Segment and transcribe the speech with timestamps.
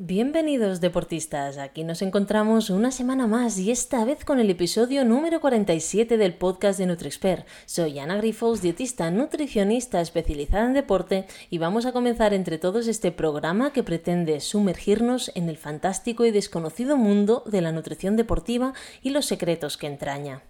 [0.00, 5.40] Bienvenidos deportistas, aquí nos encontramos una semana más y esta vez con el episodio número
[5.40, 7.44] 47 del podcast de NutriExpert.
[7.66, 13.10] Soy Ana Grifols, dietista nutricionista especializada en deporte y vamos a comenzar entre todos este
[13.10, 19.10] programa que pretende sumergirnos en el fantástico y desconocido mundo de la nutrición deportiva y
[19.10, 20.44] los secretos que entraña.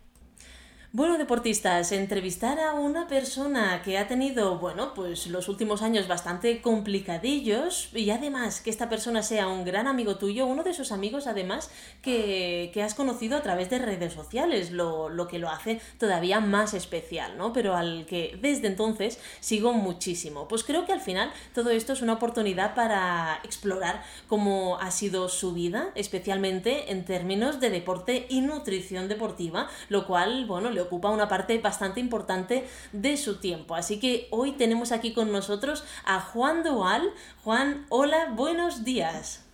[0.91, 6.63] Bueno, deportistas, entrevistar a una persona que ha tenido, bueno, pues los últimos años bastante
[6.63, 11.27] complicadillos y además que esta persona sea un gran amigo tuyo, uno de esos amigos
[11.27, 11.71] además
[12.01, 16.41] que, que has conocido a través de redes sociales, lo, lo, que lo hace todavía
[16.41, 17.53] más especial, ¿no?
[17.53, 20.49] Pero al que desde entonces sigo muchísimo.
[20.49, 25.29] Pues creo que al final todo esto es una oportunidad para explorar cómo ha sido
[25.29, 31.29] su vida, especialmente en términos de deporte y nutrición deportiva, lo cual, bueno, ocupa una
[31.29, 33.75] parte bastante importante de su tiempo.
[33.75, 37.11] Así que hoy tenemos aquí con nosotros a Juan Dual.
[37.43, 39.45] Juan, hola, buenos días.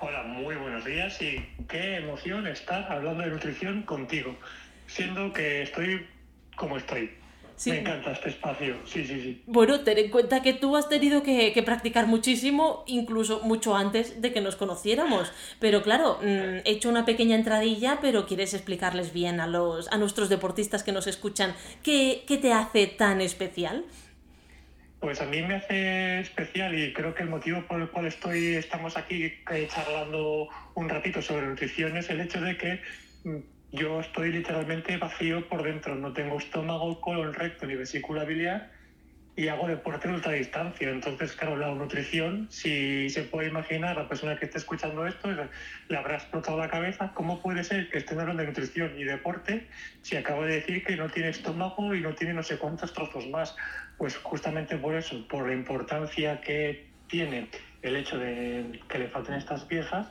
[0.00, 4.36] Hola, muy buenos días y qué emoción estar hablando de nutrición contigo,
[4.86, 6.06] siendo que estoy
[6.56, 7.23] como estoy.
[7.66, 9.42] Me encanta este espacio, sí, sí, sí.
[9.46, 14.32] Bueno, ten en cuenta que tú has tenido que, practicar muchísimo, incluso mucho antes de
[14.32, 15.32] que nos conociéramos.
[15.60, 19.98] Pero claro, mm, he hecho una pequeña entradilla, pero quieres explicarles bien a, los, a
[19.98, 23.84] nuestros deportistas que nos escuchan qué, qué te hace tan especial.
[25.04, 28.54] Pues a mí me hace especial y creo que el motivo por el cual estoy,
[28.54, 32.80] estamos aquí eh, charlando un ratito sobre nutrición es el hecho de que
[33.24, 33.36] mm,
[33.74, 38.70] yo estoy literalmente vacío por dentro, no tengo estómago, colon recto ni vesícula biliar
[39.34, 40.88] y hago deporte de ultradistancia.
[40.90, 45.28] Entonces, claro, la nutrición, si se puede imaginar, la persona que esté escuchando esto
[45.88, 47.10] le habrá explotado la cabeza.
[47.14, 49.66] ¿Cómo puede ser que estén hablando de nutrición y deporte
[50.02, 53.26] si acabo de decir que no tiene estómago y no tiene no sé cuántos trozos
[53.26, 53.56] más?
[53.98, 57.48] Pues justamente por eso, por la importancia que tiene
[57.82, 60.06] el hecho de que le falten estas piezas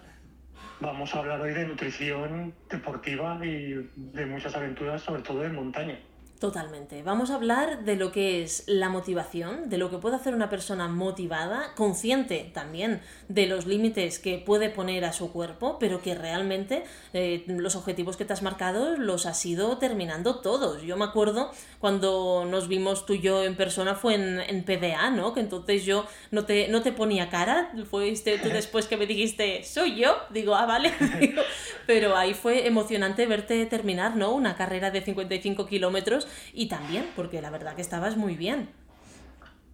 [0.83, 5.97] Vamos a hablar hoy de nutrición deportiva y de muchas aventuras, sobre todo en montaña.
[6.43, 7.03] Totalmente.
[7.03, 10.49] Vamos a hablar de lo que es la motivación, de lo que puede hacer una
[10.49, 12.99] persona motivada, consciente también
[13.29, 16.83] de los límites que puede poner a su cuerpo, pero que realmente
[17.13, 20.81] eh, los objetivos que te has marcado los has ido terminando todos.
[20.81, 21.49] Yo me acuerdo
[21.79, 25.33] cuando nos vimos tú y yo en persona fue en, PDA, ¿no?
[25.33, 29.63] Que entonces yo no te, no te ponía cara, fuiste tú después que me dijiste,
[29.63, 30.91] soy yo, digo, ah, vale,
[31.87, 34.33] pero ahí fue emocionante verte terminar, ¿no?
[34.33, 38.69] Una carrera de 55 kilómetros y también porque la verdad que estabas muy bien.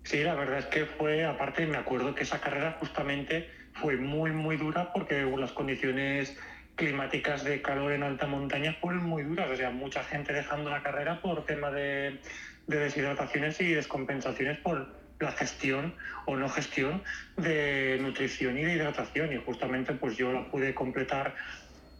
[0.03, 4.31] Sí, la verdad es que fue, aparte me acuerdo que esa carrera justamente fue muy,
[4.31, 6.37] muy dura porque las condiciones
[6.75, 10.81] climáticas de calor en alta montaña fueron muy duras, o sea, mucha gente dejando la
[10.81, 12.19] carrera por tema de,
[12.67, 15.93] de deshidrataciones y descompensaciones por la gestión
[16.25, 17.03] o no gestión
[17.35, 21.35] de nutrición y de hidratación y justamente pues yo la pude completar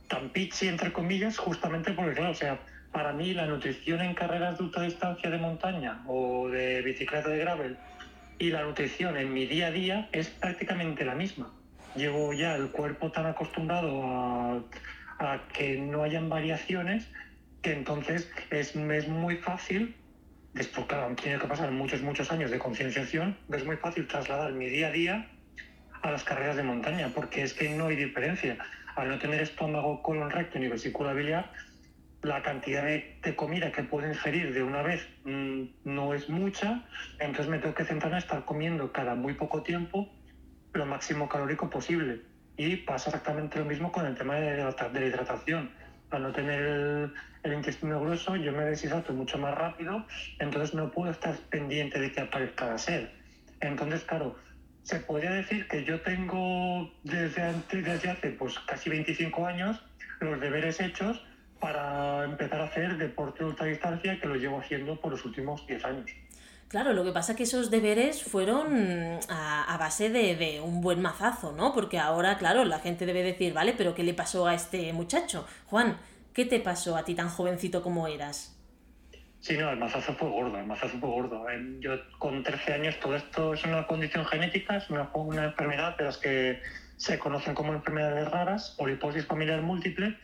[0.07, 2.59] tan entre comillas justamente porque claro, o sea,
[2.91, 7.77] para mí la nutrición en carreras de ultradistancia de montaña o de bicicleta de gravel
[8.39, 11.51] y la nutrición en mi día a día es prácticamente la misma.
[11.95, 14.01] Llevo ya el cuerpo tan acostumbrado
[15.19, 17.07] a, que no hayan variaciones
[17.61, 19.95] que entonces es, es muy fácil,
[20.53, 24.69] después claro, tiene que pasar muchos, muchos años de concienciación, es muy fácil trasladar mi
[24.69, 25.27] día a día
[26.01, 28.57] a las carreras de montaña, porque es que no hay diferencia.
[28.95, 31.51] Al no tener estómago, colon recto ni vesícula biliar,
[32.21, 36.83] la cantidad de, comida que puedo ingerir de una vez mm, no es mucha,
[37.19, 40.09] entonces me tengo que centrar en estar comiendo cada muy poco tiempo
[40.73, 42.21] lo máximo calórico posible.
[42.57, 45.71] Y pasa exactamente lo mismo con el tema de, la hidratación.
[46.11, 47.11] Al no tener
[47.43, 50.05] el, intestino grueso, yo me deshidrato mucho más rápido,
[50.39, 53.07] entonces no puedo estar pendiente de que aparezca la sed.
[53.61, 54.35] Entonces, claro,
[54.83, 59.81] se podría decir que yo tengo desde, antes, desde hace pues, casi 25 años
[60.19, 61.23] los deberes hechos
[61.59, 65.85] para empezar a hacer deporte de ultradistancia que lo llevo haciendo por los últimos 10
[65.85, 66.11] años.
[66.67, 71.01] Claro, lo que pasa es que esos deberes fueron a, base de, de, un buen
[71.01, 71.73] mazazo, ¿no?
[71.73, 75.47] Porque ahora, claro, la gente debe decir, vale, pero ¿qué le pasó a este muchacho?
[75.65, 75.97] Juan,
[76.31, 78.55] ¿qué te pasó a ti tan jovencito como eras?
[79.39, 81.45] Sí, no, el mazazo fue gordo, el mazazo fue gordo.
[81.79, 86.03] Yo con 13 años, todo esto es una condición genética, es una, una enfermedad de
[86.03, 86.61] las que
[86.97, 90.17] se conocen como enfermedades raras, poliposis familiar múltiple,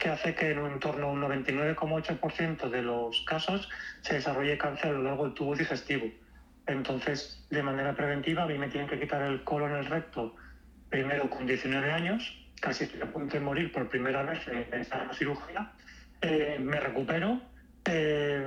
[0.00, 3.68] que hace que en torno a un 99,8% de los casos
[4.00, 6.06] se desarrolle cáncer a lo largo del tubo digestivo.
[6.66, 10.34] Entonces, de manera preventiva, a mí me tienen que quitar el colon el recto
[10.88, 15.12] primero con 19 años, casi estoy a punto de morir por primera vez en esa
[15.12, 15.70] cirugía.
[16.22, 17.40] Eh, me recupero.
[17.84, 18.46] Eh,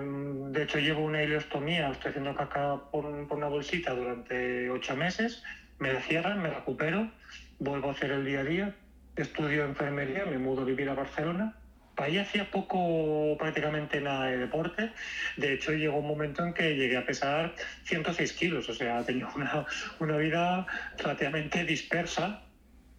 [0.49, 5.43] de hecho, llevo una ileostomía, estoy haciendo caca por, una bolsita durante ocho meses.
[5.79, 7.09] Me cierran, me recupero
[7.59, 8.75] vuelvo a hacer el día a día,
[9.15, 11.55] estudio enfermería, me mudo a vivir a Barcelona.
[11.97, 14.91] Ahí hacía poco, prácticamente nada de deporte.
[15.37, 18.67] De hecho, llegó un momento en que llegué a pesar 106 kilos.
[18.69, 19.65] O sea, tenía una,
[19.99, 20.65] una vida
[20.97, 22.41] relativamente dispersa,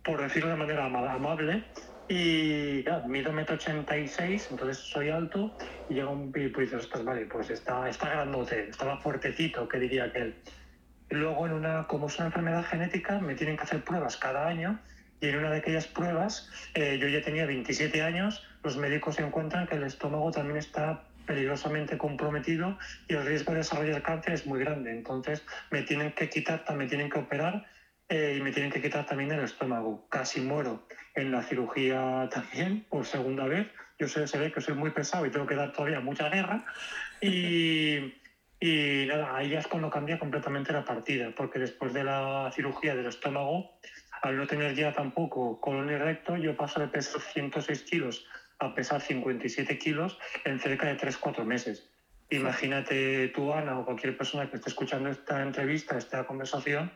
[0.05, 1.65] por decirlo de manera amable.
[2.09, 5.57] Y claro, mido 1,86 entonces soy alto
[5.89, 10.05] y llega un y pues dices, vale, pues está, está grandote, estaba fuertecito, que diría
[10.05, 10.35] aquel.
[11.09, 14.79] Luego, en una, como es una enfermedad genética, me tienen que hacer pruebas cada año
[15.21, 19.67] y en una de aquellas pruebas, eh, yo ya tenía 27 años, los médicos encuentran
[19.67, 22.79] que el estómago también está peligrosamente comprometido
[23.09, 24.91] y el riesgo de desarrollar cáncer es muy grande.
[24.91, 27.67] Entonces me tienen que quitar, me tienen que operar
[28.09, 30.07] eh, y me tienen que quitar también el estómago.
[30.09, 33.69] Casi muero en la cirugía también, por segunda vez.
[33.99, 36.65] Yo sé, se ve que soy muy pesado y tengo que dar todavía mucha guerra.
[37.21, 38.15] Y,
[38.61, 42.95] y nada, ahí ya es cuando cambia completamente la partida, porque después de la cirugía
[42.95, 43.79] del estómago,
[44.25, 48.26] al no tener ya tampoco colon y recto, yo paso de pesar 106 kilos
[48.59, 51.91] a pesar 57 kilos en cerca de 3-4 meses.
[52.31, 56.91] Imagínate tú, Ana, o cualquier persona que esté escuchando esta entrevista, esta conversación,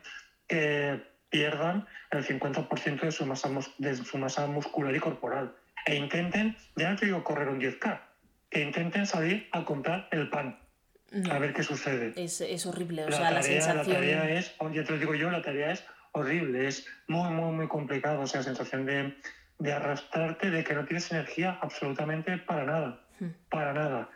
[0.47, 5.55] que pierdan el 50% de su, masa, de su masa muscular y corporal.
[5.85, 8.01] E intenten, ya no te digo correr un 10K,
[8.49, 10.59] que intenten salir a comprar el pan.
[11.31, 12.13] A ver qué sucede.
[12.17, 13.77] Es, es horrible, o la sea, tarea, la sensación...
[13.77, 17.53] La tarea es, ya te lo digo yo, la tarea es horrible, es muy, muy,
[17.53, 18.21] muy complicado.
[18.21, 19.17] O sea, sensación de,
[19.59, 23.31] de arrastrarte, de que no tienes energía absolutamente para nada, Hmm.
[23.51, 24.11] para nada.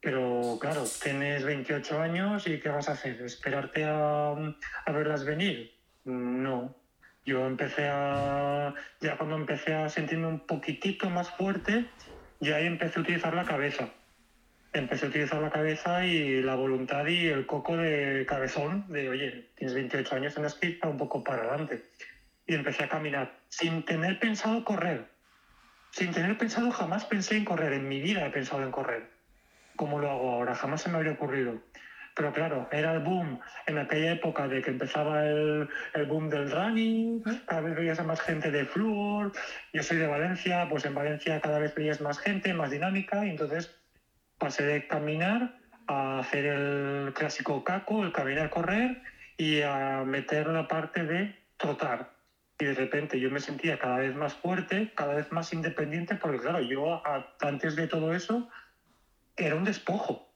[0.00, 3.22] Pero claro, tienes 28 años y ¿qué vas a hacer?
[3.22, 5.74] ¿Esperarte a, a verlas venir?
[6.04, 6.74] No.
[7.24, 11.86] Yo empecé a, ya cuando empecé a sentirme un poquitito más fuerte,
[12.40, 13.90] ya ahí empecé a utilizar la cabeza.
[14.74, 19.50] Empecé a utilizar la cabeza y la voluntad y el coco de cabezón, de oye,
[19.54, 21.82] tienes 28 años, tienes que ir un poco para adelante.
[22.46, 25.06] Y empecé a caminar, sin tener pensado correr.
[25.90, 27.74] Sin tener pensado, jamás pensé en correr.
[27.74, 29.10] En mi vida he pensado en correr.
[29.76, 31.60] Como lo hago ahora, jamás se me habría ocurrido.
[32.14, 36.50] Pero claro, era el boom en aquella época de que empezaba el, el boom del
[36.50, 39.32] running, cada vez veías a más gente de flúor.
[39.72, 43.30] Yo soy de Valencia, pues en Valencia cada vez veías más gente, más dinámica, y
[43.30, 43.81] entonces
[44.42, 45.56] pasé de caminar
[45.86, 49.00] a hacer el clásico caco, el caminar, correr,
[49.36, 52.10] y a meter la parte de trotar.
[52.58, 56.40] Y de repente yo me sentía cada vez más fuerte, cada vez más independiente, porque
[56.40, 57.00] claro, yo
[57.40, 58.48] antes de todo eso
[59.36, 60.28] era un despojo.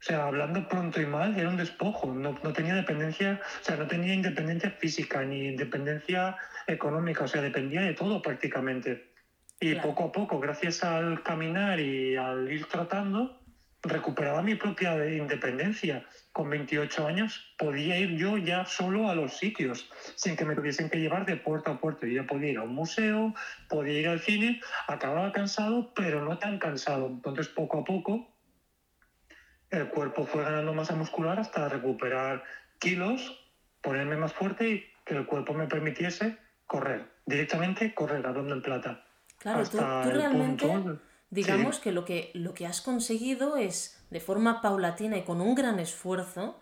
[0.00, 2.12] O sea, hablando pronto y mal, era un despojo.
[2.12, 6.36] No, no tenía dependencia, o sea, no tenía independencia física ni independencia
[6.66, 9.12] económica, o sea, dependía de todo prácticamente.
[9.60, 9.88] Y Claro.
[9.88, 13.40] poco a poco, gracias al caminar y al ir tratando,
[13.82, 16.04] recuperaba mi propia independencia.
[16.32, 20.90] Con 28 años podía ir yo ya solo a los sitios, sin que me tuviesen
[20.90, 22.06] que llevar de puerto a puerto.
[22.06, 23.34] Yo ya podía ir a un museo,
[23.68, 27.06] podía ir al cine, acababa cansado, pero no tan cansado.
[27.06, 28.28] Entonces, poco a poco,
[29.70, 32.44] el cuerpo fue ganando masa muscular hasta recuperar
[32.78, 33.38] kilos,
[33.80, 38.62] ponerme más fuerte y que el cuerpo me permitiese correr, directamente correr a donde en
[38.62, 39.07] plata.
[39.38, 41.00] Claro, tú, Hasta tú el realmente, punto-
[41.30, 41.82] digamos Sí.
[41.82, 45.78] que lo, que lo que has conseguido es, de forma paulatina y con un gran
[45.78, 46.58] esfuerzo,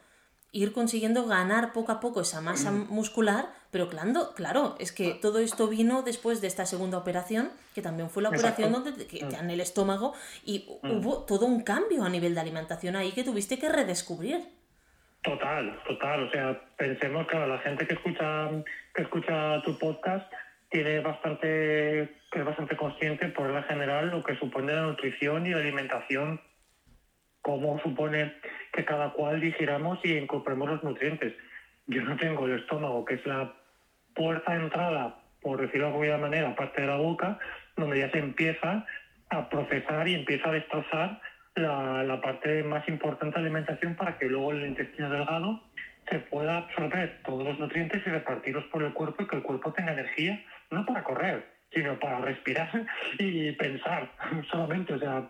[0.53, 2.87] ir consiguiendo ganar poco a poco esa masa Mm.
[2.89, 7.83] muscular, pero claro, claro, es que todo esto vino después de esta segunda operación, que
[7.83, 8.91] también fue la operación Exacto.
[8.91, 9.51] donde te, Mm.
[9.51, 10.15] el estómago
[10.45, 10.91] y Mm.
[10.93, 14.49] hubo todo un cambio a nivel de alimentación ahí que tuviste que redescubrir.
[15.23, 16.23] Total, total.
[16.29, 18.49] O sea, pensemos que la gente que escucha,
[18.95, 20.33] que escucha tu podcast
[20.71, 25.59] tiene bastante, es bastante consciente por la general lo que supone la nutrición y la
[25.59, 26.41] alimentación,
[27.43, 28.35] cómo supone
[28.73, 31.35] que cada cual digiramos y incorporemos los nutrientes.
[31.87, 33.55] Yo no tengo el estómago, que es la
[34.15, 37.39] puerta de entrada, por decirlo de alguna manera, aparte de la boca,
[37.77, 38.85] donde ya se empieza
[39.31, 41.21] a procesar y empieza a destrozar
[41.55, 45.63] la, la parte más importante de la alimentación para que luego el intestino delgado
[46.09, 49.73] se pueda absorber todos los nutrientes y repartirlos por el cuerpo y que el cuerpo
[49.73, 52.69] tenga energía, no para correr, sino para respirar
[53.19, 54.13] y pensar
[54.51, 55.29] solamente, o sea,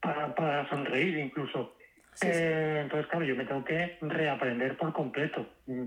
[0.00, 1.76] para, para sonreír incluso.
[2.14, 2.32] Sí, sí.
[2.32, 5.46] Eh, entonces, claro, yo me tengo que reaprender por completo.
[5.66, 5.84] Mm,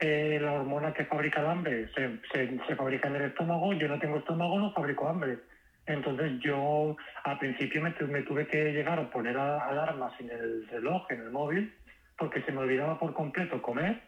[0.00, 3.88] eh, la hormona que fabrica el hambre se, se, se fabrica en el estómago, yo
[3.88, 5.38] no tengo estómago, no fabrico hambre.
[5.86, 10.66] Entonces yo al principio me, me tuve que llegar a poner a- alarmas en el
[10.68, 11.74] reloj, en el móvil,
[12.20, 13.98] porque se me olvidaba por completo comer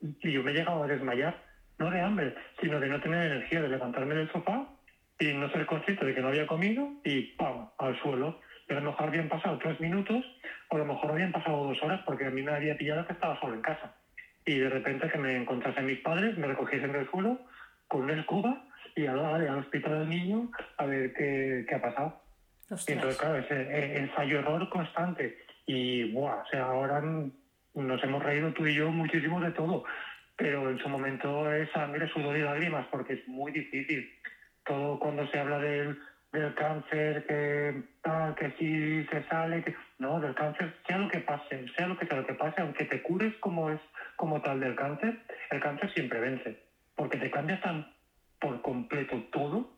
[0.00, 1.36] y yo me llegaba a desmayar,
[1.78, 4.68] no de hambre, sino de no tener energía, de levantarme del sofá
[5.18, 7.68] y no ser consciente de que no había comido y ¡pam!
[7.76, 8.40] al suelo.
[8.68, 10.24] Y a lo mejor habían pasado tres minutos
[10.68, 13.14] o a lo mejor habían pasado dos horas porque a mí me había pillado que
[13.14, 13.96] estaba solo en casa.
[14.46, 17.40] Y de repente que me encontrasen mis padres, me recogiesen del suelo
[17.88, 18.64] con una escoba
[18.94, 22.22] y al, al hospital del niño a ver qué, qué ha pasado.
[22.86, 25.36] entonces, claro, es ensayo-error constante.
[25.66, 27.00] Y, buah, o sea, ahora
[27.74, 29.84] nos hemos reído tú y yo muchísimo de todo,
[30.36, 34.10] pero en su momento es sangre, sudor y lágrimas, porque es muy difícil.
[34.64, 35.98] Todo cuando se habla del,
[36.32, 41.20] del cáncer, que tal, que sí se sale, que no, del cáncer, sea lo que
[41.20, 43.80] pase, sea lo que sea lo que pase, aunque te cures como es
[44.16, 45.18] como tal del cáncer,
[45.50, 46.62] el cáncer siempre vence,
[46.94, 47.86] porque te cambia tan
[48.40, 49.70] por completo todo,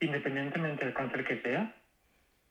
[0.00, 1.74] independientemente del cáncer que sea,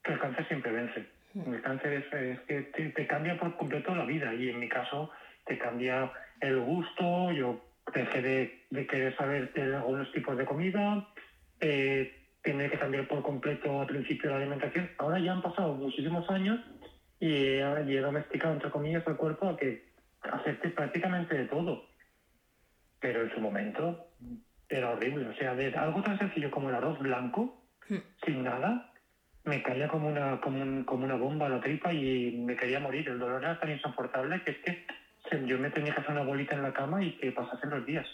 [0.02, 1.19] que el cáncer siempre vence.
[1.34, 5.10] El cáncer es, que te, cambia por completo la vida y en mi caso
[5.46, 6.10] te cambia
[6.40, 7.60] el gusto, yo
[7.94, 11.08] dejé de, querer saber de algunos tipos de comida,
[11.60, 14.90] eh, que cambiar por completo al principio la alimentación.
[14.98, 16.60] Ahora ya han pasado muchísimos años
[17.20, 19.90] y he, domesticado, entre comillas, el cuerpo a que
[20.22, 21.84] acepte prácticamente de todo.
[22.98, 24.08] Pero en su momento
[24.68, 25.28] era horrible.
[25.28, 27.96] O sea, de algo tan sencillo como el arroz blanco, hmm.
[28.24, 28.89] sin nada,
[29.44, 33.08] me caía como una, como, como una bomba a la tripa y me quería morir.
[33.08, 34.86] El dolor era tan insoportable que es que
[35.46, 38.06] yo me tenía que hacer una bolita en la cama y que pasasen los días.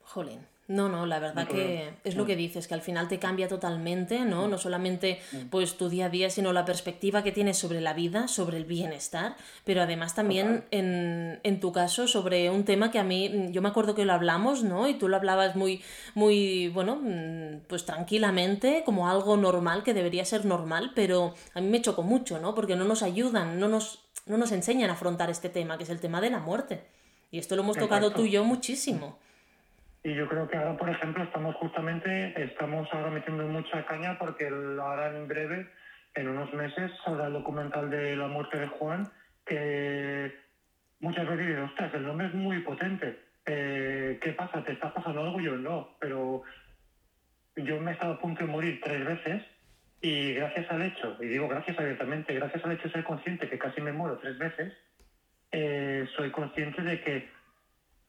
[0.00, 0.46] Jolín.
[0.68, 4.24] No, no, la verdad que es lo que dices, que al final te cambia totalmente,
[4.24, 4.48] ¿no?
[4.48, 8.26] No solamente pues tu día a día, sino la perspectiva que tienes sobre la vida,
[8.26, 13.04] sobre el bienestar, pero además también en, en, tu caso sobre un tema que a
[13.04, 14.88] mí, yo me acuerdo que lo hablamos, ¿no?
[14.88, 15.82] Y tú lo hablabas muy,
[16.14, 21.68] muy, bueno, mm, pues tranquilamente, como algo normal, que debería ser normal, pero a mí
[21.68, 22.56] me chocó mucho, ¿no?
[22.56, 25.90] Porque no nos ayudan, no nos, no nos enseñan a afrontar este tema, que es
[25.90, 26.82] el tema de la muerte.
[27.30, 29.18] Y esto lo hemos tocado tú y yo muchísimo.
[30.06, 34.46] Y yo creo que ahora, por ejemplo, estamos justamente, estamos ahora metiendo mucha caña porque
[34.46, 35.68] ahora en breve,
[36.14, 39.10] en unos meses, saldrá el documental de la muerte de Juan,
[39.44, 40.32] que
[41.00, 43.18] muchas veces digo, ostras, el nombre es muy potente.
[43.46, 44.62] Eh, ¿Qué pasa?
[44.62, 45.40] ¿Te está pasando algo?
[45.40, 46.44] Yo no, pero
[47.56, 49.42] yo me he estado a punto de morir tres veces
[50.00, 53.58] y gracias al hecho, y digo gracias abiertamente, gracias al hecho de ser consciente que
[53.58, 54.72] casi me muero tres veces,
[55.50, 57.28] eh, soy consciente de que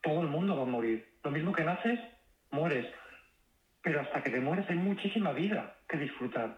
[0.03, 1.16] todo el mundo va a morir.
[1.27, 1.99] Lo mismo que naces,
[2.51, 2.85] mueres.
[3.81, 6.55] Pero hasta que te mueres hay muchísima vida que disfrutar,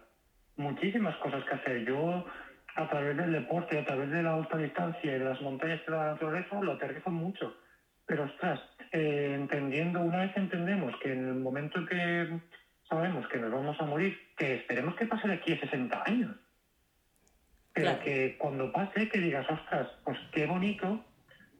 [0.54, 1.84] muchísimas cosas que hacer.
[1.84, 2.24] Yo,
[2.76, 5.90] a través del deporte, a través de la alta distancia y de las montañas de
[5.90, 7.56] la naturaleza, lo aterrizo mucho.
[8.06, 8.60] Pero ostras,
[8.92, 12.38] eh, entendiendo, una vez entendemos que en el momento que
[12.88, 16.36] sabemos que nos vamos a morir, que esperemos que pase de aquí a 60 años,
[17.72, 21.04] pero que cuando pase, que digas, ostras, pues qué bonito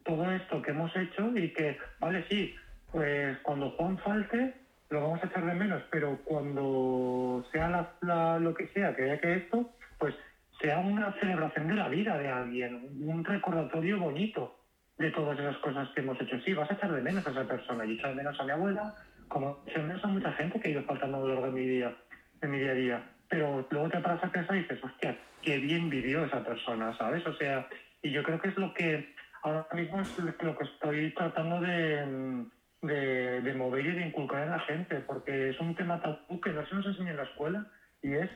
[0.05, 2.55] todo esto que hemos hecho y que, vale, sí,
[2.93, 4.55] pues cuando Juan falte
[4.91, 9.37] lo vamos a echar de menos, pero cuando sea lo que sea, que haya que
[9.37, 10.15] esto, pues
[10.61, 14.59] sea una celebración de la vida de alguien, un recordatorio bonito
[14.99, 16.39] de todas esas cosas que hemos hecho.
[16.41, 17.85] Sí, vas a echar de menos a esa persona.
[17.85, 18.95] y echar de menos a mi abuela,
[19.29, 21.53] como echar de menos a mucha gente que ha ido faltando a lo largo de
[21.53, 21.97] mi día,
[22.41, 23.11] de mi día a día.
[23.29, 27.25] Pero luego te paras a pensar y dices, hostia, qué bien vivió esa persona, ¿sabes?
[27.27, 27.67] O sea,
[28.03, 32.45] y yo creo que es lo que ahora mismo es lo que estoy tratando de,
[32.83, 36.67] de, mover y de inculcar en la gente, porque es un tema tabú que no
[36.67, 37.67] se nos enseña en la escuela
[38.03, 38.31] y es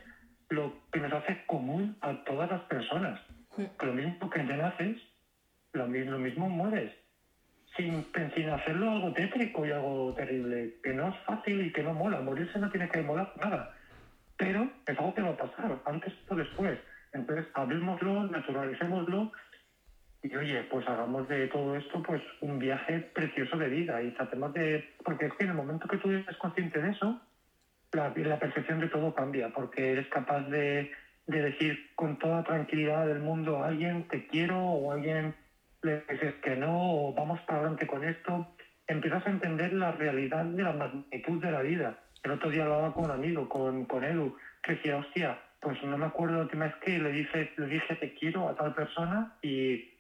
[0.51, 3.21] lo que nos hace común a todas las personas.
[3.57, 4.97] Que lo mismo que te naces,
[5.73, 6.93] lo mismo, lo mismo mueres.
[7.77, 11.93] Sin, sin hacerlo algo tétrico y algo terrible, que no es fácil y que no
[11.93, 12.21] mola.
[12.21, 13.75] Morirse no tiene que molar nada.
[14.37, 16.79] Pero es algo que va a pasar, antes o después.
[17.13, 19.33] Entonces, hablemoslo, naturalicémoslo
[20.25, 24.55] y oye, pues hagamos de todo esto pues un viaje precioso de vida y tratemos
[24.55, 24.95] de...
[25.05, 27.21] Porque es que en el momento que tú eres consciente de eso,
[27.93, 30.91] la, la percepción de todo cambia, porque eres capaz de,
[31.27, 35.35] de decir con toda tranquilidad del mundo a alguien te quiero o a alguien
[35.83, 36.73] le dices que no
[37.09, 38.49] o vamos para adelante con esto,
[38.87, 41.99] empiezas a entender la realidad de la magnitud de la vida.
[42.23, 45.99] El otro día hablaba con un amigo, con, con Edu, que decía, hostia, pues no
[45.99, 49.37] me acuerdo la última vez que le dije, le dije te quiero a tal persona
[49.43, 49.94] y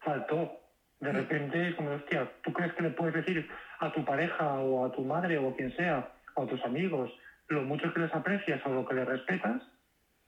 [0.00, 0.60] faltó.
[1.00, 4.92] De repente, como, hostia, ¿tú crees que le puedes decir a tu pareja o a
[4.92, 7.10] tu madre o a quien sea, o a tus amigos,
[7.48, 9.62] lo mucho que les aprecias o lo que les respetas?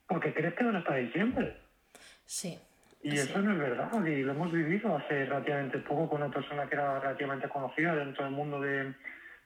[0.07, 1.57] Porque crees que a estar ahí siempre.
[2.25, 2.57] Sí.
[3.03, 6.67] Y eso no es verdad, y lo hemos vivido hace relativamente poco con una persona
[6.67, 8.93] que era relativamente conocida dentro del mundo de,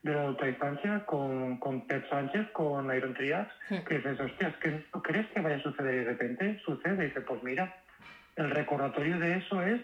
[0.03, 3.77] de la ultradistancia, con, con Pep Sánchez, con Iron Triax, hmm.
[3.88, 6.62] que dices, hostia, ¿que ¿no crees que vaya a suceder de repente?
[6.65, 7.74] Sucede, y dice, pues mira,
[8.36, 9.82] el recordatorio de eso es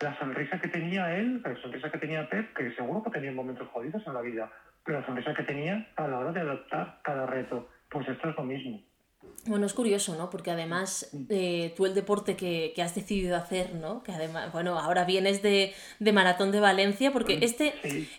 [0.00, 3.68] la sonrisa que tenía él, la sonrisa que tenía Pep, que seguro que tenía momentos
[3.68, 4.50] jodidos en la vida,
[4.84, 8.36] pero la sonrisa que tenía a la hora de adoptar cada reto, pues esto es
[8.36, 8.82] lo mismo.
[9.46, 10.28] Bueno, es curioso, ¿no?
[10.28, 14.02] Porque además eh, tú el deporte que, has decidido hacer, ¿no?
[14.02, 15.74] Que además, bueno, ahora vienes de,
[16.12, 17.74] Maratón de Valencia, porque este,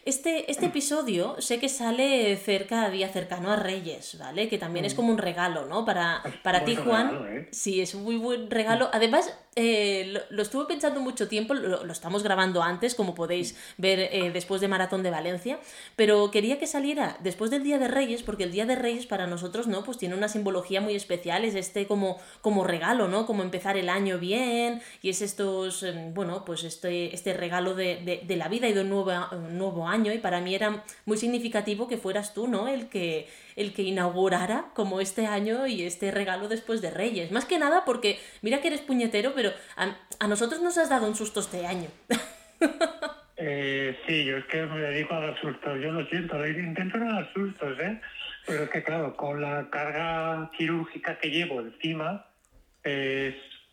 [0.05, 4.49] este, este episodio sé que sale cerca, día cercano a Reyes, ¿vale?
[4.49, 4.95] Que también es mm.
[4.95, 5.85] como un regalo, ¿no?
[5.85, 7.27] Para, para ti, Juan.
[7.29, 7.47] ¿eh?
[7.51, 8.89] Sí, es un muy buen regalo.
[8.91, 14.59] Además, eh, lo, estuve pensando mucho tiempo, lo, estamos grabando antes, como podéis ver después
[14.59, 15.59] de Maratón de Valencia,
[15.95, 19.27] pero quería que saliera después del Día de Reyes, porque el Día de Reyes para
[19.27, 19.83] nosotros, ¿no?
[19.83, 23.25] Pues tiene una simbología muy especial especiales, este como, como regalo, ¿no?
[23.25, 28.23] Como empezar el año bien y es estos, em, bueno, pues este, este regalo de,
[28.29, 29.11] la vida y de un nuevo,
[29.51, 32.67] nuevo año y para mí era muy significativo que fueras tú, ¿no?
[32.67, 33.27] El que,
[33.57, 37.31] el que inaugurara como este año y este regalo después de Reyes.
[37.31, 41.15] Más que nada porque, mira que eres puñetero, pero a, nosotros nos has dado un
[41.15, 41.89] susto este año.
[43.43, 47.11] Eh, sí, yo es que me dedico a dar sustos, yo lo siento, intento no
[47.11, 47.99] dar sustos, ¿eh?
[48.47, 52.25] Pero es que, claro, con la carga quirúrgica que llevo encima,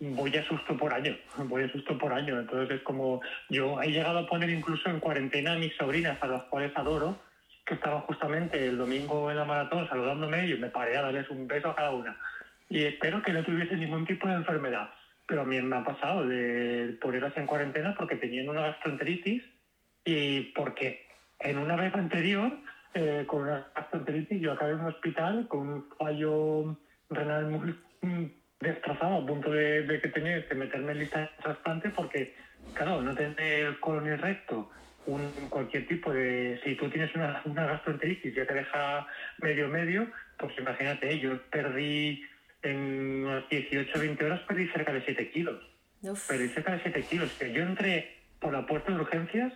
[0.00, 2.38] voy a susto por año, voy a susto por año.
[2.38, 6.26] Entonces es como, yo he llegado a poner incluso en cuarentena a mis sobrinas, a
[6.26, 7.18] las cuales adoro,
[7.64, 11.46] que estaban justamente el domingo en la maratón saludándome y me paré a darles un
[11.46, 12.16] beso a cada una.
[12.70, 14.90] Y espero que no tuviese ningún tipo de enfermedad.
[15.26, 19.42] Pero a mí me ha pasado de ponerlas en cuarentena porque tenían una gastroenteritis
[20.04, 21.06] y porque
[21.40, 22.50] en una vez anterior
[22.94, 24.40] eh, con una gastroenteritis.
[24.40, 26.76] Yo acabé en un hospital con un fallo
[27.10, 32.34] renal muy destrozado, a punto de, que tenía que meterme en lista de trasplante porque,
[32.74, 34.70] claro, no tener colon y recto,
[35.06, 36.60] un, cualquier tipo de...
[36.64, 39.06] Si tú tienes una, una gastroenteritis ya te deja
[39.38, 40.06] medio medio,
[40.38, 42.22] pues imagínate, yo perdí
[42.62, 45.64] en unas 18 20 horas, perdí cerca de 7 kilos.
[46.28, 47.32] Perdí cerca de 7 kilos.
[47.38, 49.52] Que yo entré por la puerta de urgencias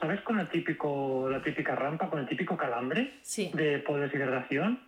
[0.00, 4.80] ¿Sabes con el típico, la típica rampa, con el típico calambre de deshidratación?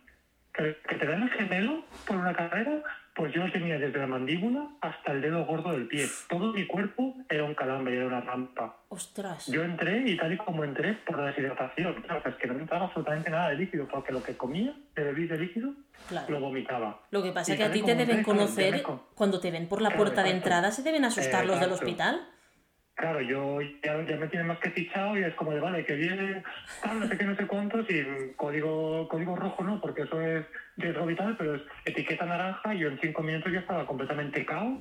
[0.53, 2.81] Que, que te dan el gemelo por una carrera,
[3.17, 6.05] pues yo lo tenía desde la mandíbula hasta el dedo gordo del pie.
[6.29, 8.77] Todo mi cuerpo era un calambre, era una rampa.
[8.89, 9.47] ¡Ostras!
[9.47, 12.01] Yo entré y tal y como entré por la deshidratación.
[12.03, 15.03] Claro, es que no me entraba absolutamente nada de líquido, porque lo que comía de
[15.03, 15.73] bebí de líquido
[16.27, 17.01] lo vomitaba.
[17.09, 18.83] Lo que pasa es que a ti te deben conocer,
[19.15, 22.21] cuando te ven por la puerta de entrada, se deben asustar los del hospital.
[22.97, 26.41] Claro, yo ya, me tiene más que fichado y es como de, vale, que viene,
[26.83, 28.03] no sé no sé cuántos, y
[28.35, 30.43] código, código rojo no, porque eso es
[30.77, 34.79] riesgo vital, pero es etiqueta naranja y yo en cinco minutos ya estaba completamente cao.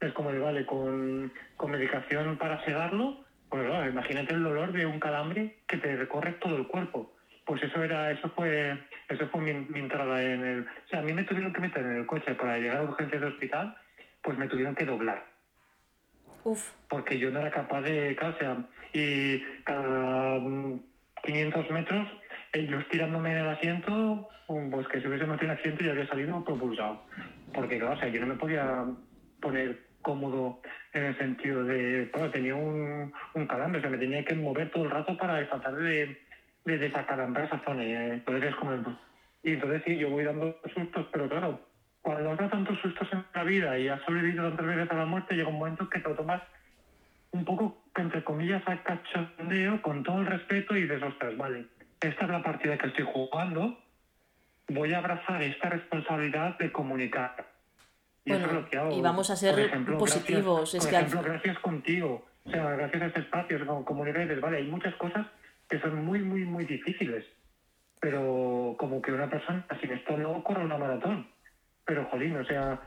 [0.00, 4.86] Es como de, vale, con, con medicación para sedarlo, pues claro, imagínate el dolor de
[4.86, 7.14] un calambre que te recorre todo el cuerpo.
[7.44, 8.78] Pues eso era, eso fue,
[9.10, 10.60] eso fue mi, mi entrada en el...
[10.62, 13.20] O sea, a mí me tuvieron que meter en el coche para llegar a urgencias
[13.20, 13.76] de hospital,
[14.22, 15.29] pues me tuvieron que doblar
[16.88, 18.56] porque yo no era capaz de, o sea,
[18.92, 20.40] y cada
[21.22, 22.08] 500 metros,
[22.52, 24.28] yo estirándome en el asiento,
[24.70, 27.02] pues que si hubiese metido el asiento ya había salido propulsado.
[27.54, 28.84] Porque, claro, o sea, yo no me podía
[29.40, 30.60] poner cómodo
[30.92, 34.70] en el sentido de, bueno, tenía un, un calambre, o sea, me tenía que mover
[34.70, 36.18] todo el rato para tratar de,
[36.64, 37.84] de desacalambrar esa zona.
[37.84, 38.98] Y, entonces, como,
[39.42, 41.60] y entonces sí, yo voy dando sustos, pero claro,
[42.02, 45.34] cuando has tantos sustos en la vida y has sobrevivido tantas veces a la muerte,
[45.34, 46.42] llega un momento que te lo tomas
[47.32, 51.66] un poco, entre comillas, a cachondeo, con todo el respeto y dices, ostras, vale,
[52.00, 53.78] esta es la partida que estoy jugando,
[54.68, 57.46] voy a abrazar esta responsabilidad de comunicar.
[58.24, 58.96] Y eso es lo que hago.
[58.96, 60.72] Y vamos a ser positivos.
[60.72, 62.26] Gracias, por ejemplo, gracias contigo.
[62.44, 65.26] O sea, gracias a este espacio, como comunicar, vale, hay muchas cosas
[65.68, 67.24] que son muy, muy, muy difíciles.
[68.00, 71.26] Pero como que una persona sin esto no corre una maratón
[71.90, 72.80] pero jolín, o sea,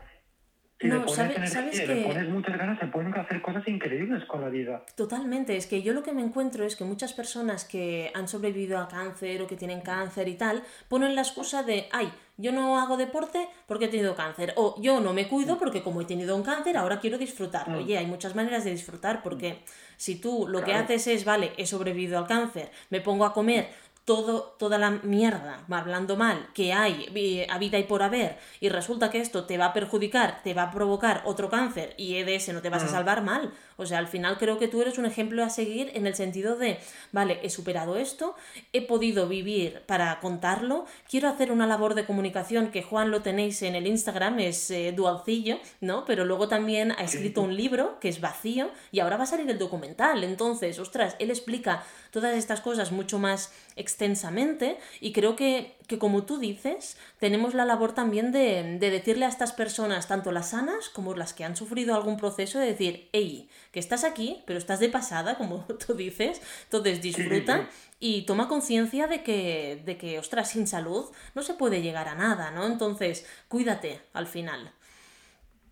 [0.80, 1.86] si no, le pones ¿sabes que...
[1.86, 4.82] le pones muchas ganas, se pueden hacer cosas increíbles con la vida.
[4.96, 8.78] Totalmente, es que yo lo que me encuentro es que muchas personas que han sobrevivido
[8.78, 12.78] a cáncer o que tienen cáncer y tal, ponen la excusa de, ay, yo no
[12.78, 16.34] hago deporte porque he tenido cáncer, o yo no me cuido porque como he tenido
[16.34, 17.68] un cáncer, ahora quiero disfrutar.
[17.68, 17.74] Mm.
[17.74, 19.58] Oye, hay muchas maneras de disfrutar porque
[19.98, 23.68] si tú lo que haces es, vale, he sobrevivido al cáncer, me pongo a comer
[24.04, 28.68] todo, toda la mierda, hablando mal, que hay eh, a vida y por haber, y
[28.68, 32.34] resulta que esto te va a perjudicar, te va a provocar otro cáncer y de
[32.34, 33.52] ese no te vas a salvar mal.
[33.76, 36.56] O sea, al final creo que tú eres un ejemplo a seguir en el sentido
[36.56, 36.78] de,
[37.12, 38.34] vale, he superado esto,
[38.72, 43.62] he podido vivir para contarlo, quiero hacer una labor de comunicación que Juan lo tenéis
[43.62, 46.04] en el Instagram, es eh, dualcillo, ¿no?
[46.04, 49.48] Pero luego también ha escrito un libro que es vacío y ahora va a salir
[49.50, 50.24] el documental.
[50.24, 56.24] Entonces, ostras, él explica todas estas cosas mucho más extensamente y creo que que como
[56.24, 61.14] tú dices, tenemos la labor también de, decirle a estas personas, tanto las sanas como
[61.14, 64.88] las que han sufrido algún proceso, de decir, hey, que estás aquí, pero estás de
[64.88, 67.68] pasada, como tú dices, entonces disfruta
[68.00, 72.14] y toma conciencia de que, de que, ostras, sin salud no se puede llegar a
[72.14, 72.66] nada, ¿no?
[72.66, 74.72] Entonces, cuídate al final.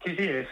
[0.05, 0.48] Sí, sí, es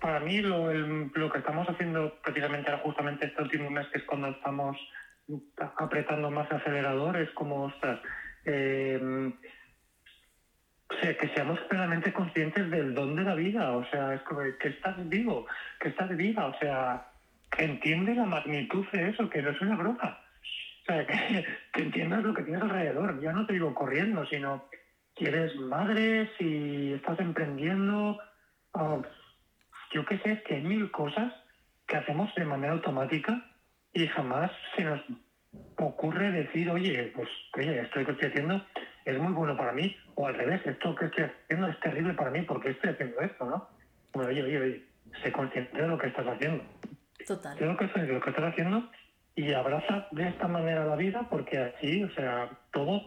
[0.00, 4.04] para mí lo, lo que estamos haciendo precisamente ahora justamente este último mes, que es
[4.04, 4.76] cuando estamos
[5.78, 8.00] apretando más acelerador, es como, ostras,
[8.44, 9.32] eh,
[11.00, 14.22] que seamos plenamente conscientes del don de la vida, o sea, es
[14.60, 15.46] que estás vivo,
[15.80, 17.08] que estás viva, o sea,
[17.50, 20.18] que entiende la magnitud de eso, que no es una broma.
[20.82, 21.06] O sea,
[21.72, 23.20] que, entiendas lo que tienes alrededor.
[23.20, 24.68] Ya no te digo corriendo, sino
[25.14, 28.18] que eres madre, si estás emprendiendo,
[28.74, 29.02] ah,
[29.92, 31.32] yo qué sé, que hay mil cosas
[31.86, 33.44] que hacemos de manera automática
[33.92, 35.00] y jamás se nos
[35.76, 38.64] ocurre decir, oye, pues oye, esto que estoy haciendo
[39.04, 42.30] es muy bueno para mí, o al revés, esto que estoy haciendo es terrible para
[42.30, 43.68] mí porque estoy haciendo esto, ¿no?
[44.12, 44.84] Bueno, oye, oye, oye,
[45.22, 46.64] sé consciente de lo que estás haciendo.
[47.26, 47.56] Total.
[47.60, 48.90] Lo que, de lo que estás haciendo
[49.34, 53.02] y abraza de esta manera la vida porque así, o sea, todo,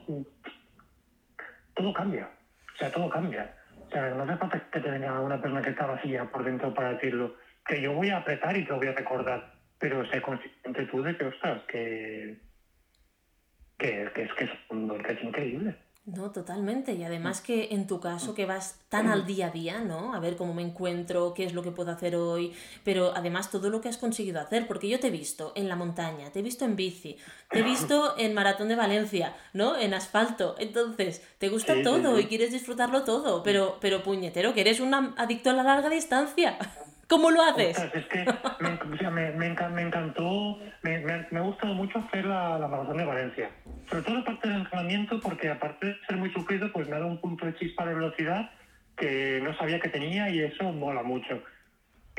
[1.76, 2.30] todo cambia.
[2.74, 3.56] O sea, todo cambia.
[3.88, 6.74] O sea, no hace falta que te venga una persona que está vacía por dentro
[6.74, 7.36] para decirlo.
[7.66, 11.02] Que yo voy a apretar y te lo voy a recordar pero sé consciente tú
[11.02, 12.38] de que, ostras, que,
[13.78, 15.76] que, que es que es un que es increíble.
[16.06, 16.94] No, totalmente.
[16.94, 20.14] Y además que en tu caso que vas tan al día a día, ¿no?
[20.14, 23.72] A ver cómo me encuentro, qué es lo que puedo hacer hoy, pero además todo
[23.72, 26.44] lo que has conseguido hacer, porque yo te he visto en la montaña, te he
[26.44, 27.18] visto en bici,
[27.50, 29.76] te he visto en Maratón de Valencia, ¿no?
[29.78, 30.56] En asfalto.
[30.60, 35.50] Entonces, te gusta todo y quieres disfrutarlo todo, pero, pero puñetero, que eres un adicto
[35.50, 36.60] a la larga distancia.
[37.08, 37.78] ¿Cómo lo haces?
[37.94, 38.26] es que
[39.12, 43.50] me, me, encantó, me, me, ha gustado mucho hacer la, la, maratón de Valencia.
[43.90, 47.00] Sobre todo la parte del entrenamiento, porque aparte de ser muy sufrido, pues me ha
[47.00, 48.50] dado un punto de chispa de velocidad
[48.98, 51.44] que no sabía que tenía y eso mola mucho.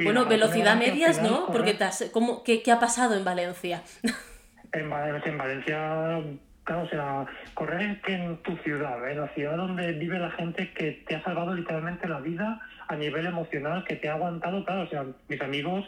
[0.03, 1.47] bueno, velocidad medias, ¿no?
[1.47, 3.83] Porque te ¿cómo, qué, qué, ha pasado en Valencia?
[4.73, 6.23] en, en Valencia
[6.67, 11.05] Claro, o sea, correr en tu ciudad, en la ciudad donde vive la gente que
[11.07, 14.89] te ha salvado literalmente la vida a nivel emocional, que te ha aguantado, claro, o
[14.89, 15.85] sea, mis amigos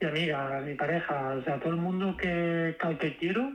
[0.00, 3.52] y amigas, mi pareja, o sea, todo el mundo que, que quiero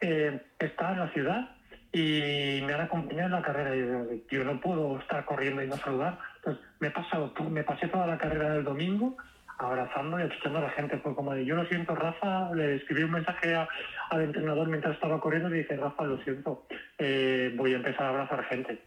[0.00, 1.50] eh, está en la ciudad
[1.92, 3.74] y me han acompañado en la carrera.
[3.74, 6.18] Y yo no puedo estar corriendo y no saludar.
[6.36, 9.16] Entonces, me he pasado, me pasé toda la carrera del domingo
[9.58, 10.98] abrazando y escuchando a la gente.
[10.98, 13.54] Fue como de, yo lo siento, Rafa, le escribí un mensaje
[14.10, 16.66] al entrenador mientras estaba corriendo y dice, Rafa, lo siento,
[16.98, 18.78] eh, voy a empezar a abrazar gente.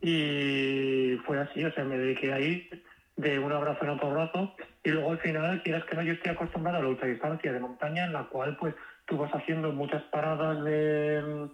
[0.00, 2.68] Y fue así, o sea, me dediqué ahí
[3.16, 6.32] de un abrazo en otro abrazo y luego al final, quieras que no, yo estoy
[6.32, 8.74] acostumbrado a la ultradistancia de montaña en la cual pues
[9.06, 11.48] tú vas haciendo muchas paradas de,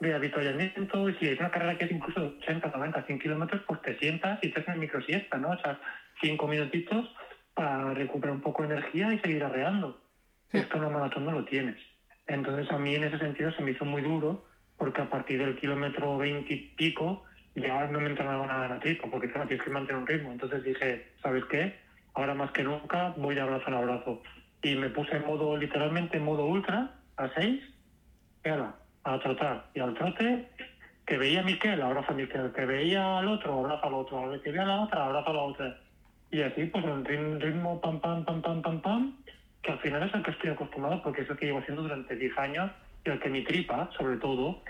[0.00, 3.80] de avituallamiento y si es una carrera que es incluso 80, 90, 100 kilómetros, pues
[3.82, 5.50] te sientas y te haces micro siesta, ¿no?
[5.50, 5.78] O sea,
[6.20, 7.08] cinco minutitos
[7.54, 10.00] para recuperar un poco de energía y seguir arreando.
[10.52, 11.76] Esto en la maratón no lo tienes.
[12.26, 14.44] Entonces a mí en ese sentido se me hizo muy duro
[14.76, 19.10] porque a partir del kilómetro 20 y pico ya no me entrenaba nada en atletismo
[19.10, 20.32] porque claro, tienes que mantener un ritmo.
[20.32, 21.74] Entonces dije, ¿sabes qué?
[22.14, 24.22] Ahora más que nunca voy de abrazo en abrazo.
[24.62, 27.62] Y me puse en modo, literalmente en modo ultra, a 6,
[28.44, 29.66] y a trotar.
[29.74, 30.48] Y al trote,
[31.06, 34.50] que veía a Miquel, abrazo a Miquel, que veía al otro, abrazo al otro, que
[34.50, 35.80] veía a la otra, abrazo a la otra
[36.34, 37.04] y así, pues un
[37.40, 39.16] ritmo pam, pam, pam, pam, pam, pam,
[39.62, 42.16] que al final es el que estoy acostumbrado porque es el que llevo haciendo durante
[42.16, 42.72] 10 años
[43.04, 44.60] y el que mi tripa, sobre todo,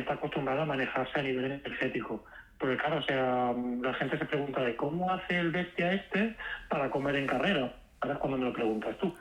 [0.00, 2.24] está acostumbrada a manejarse a nivel energético.
[2.58, 3.52] Porque claro, o sea,
[3.82, 6.36] la gente se pregunta de cómo hace el bestia este
[6.68, 7.74] para comer en carrera.
[8.00, 9.14] Ahora es cuando me lo preguntas tú.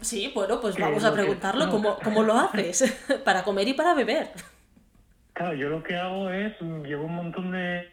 [0.00, 3.06] Sí, bueno, pues vamos a preguntarlo, ¿cómo, ¿cómo lo haces?
[3.24, 4.28] para comer y para beber.
[5.32, 7.88] Claro, yo lo que hago es, llevo un montón de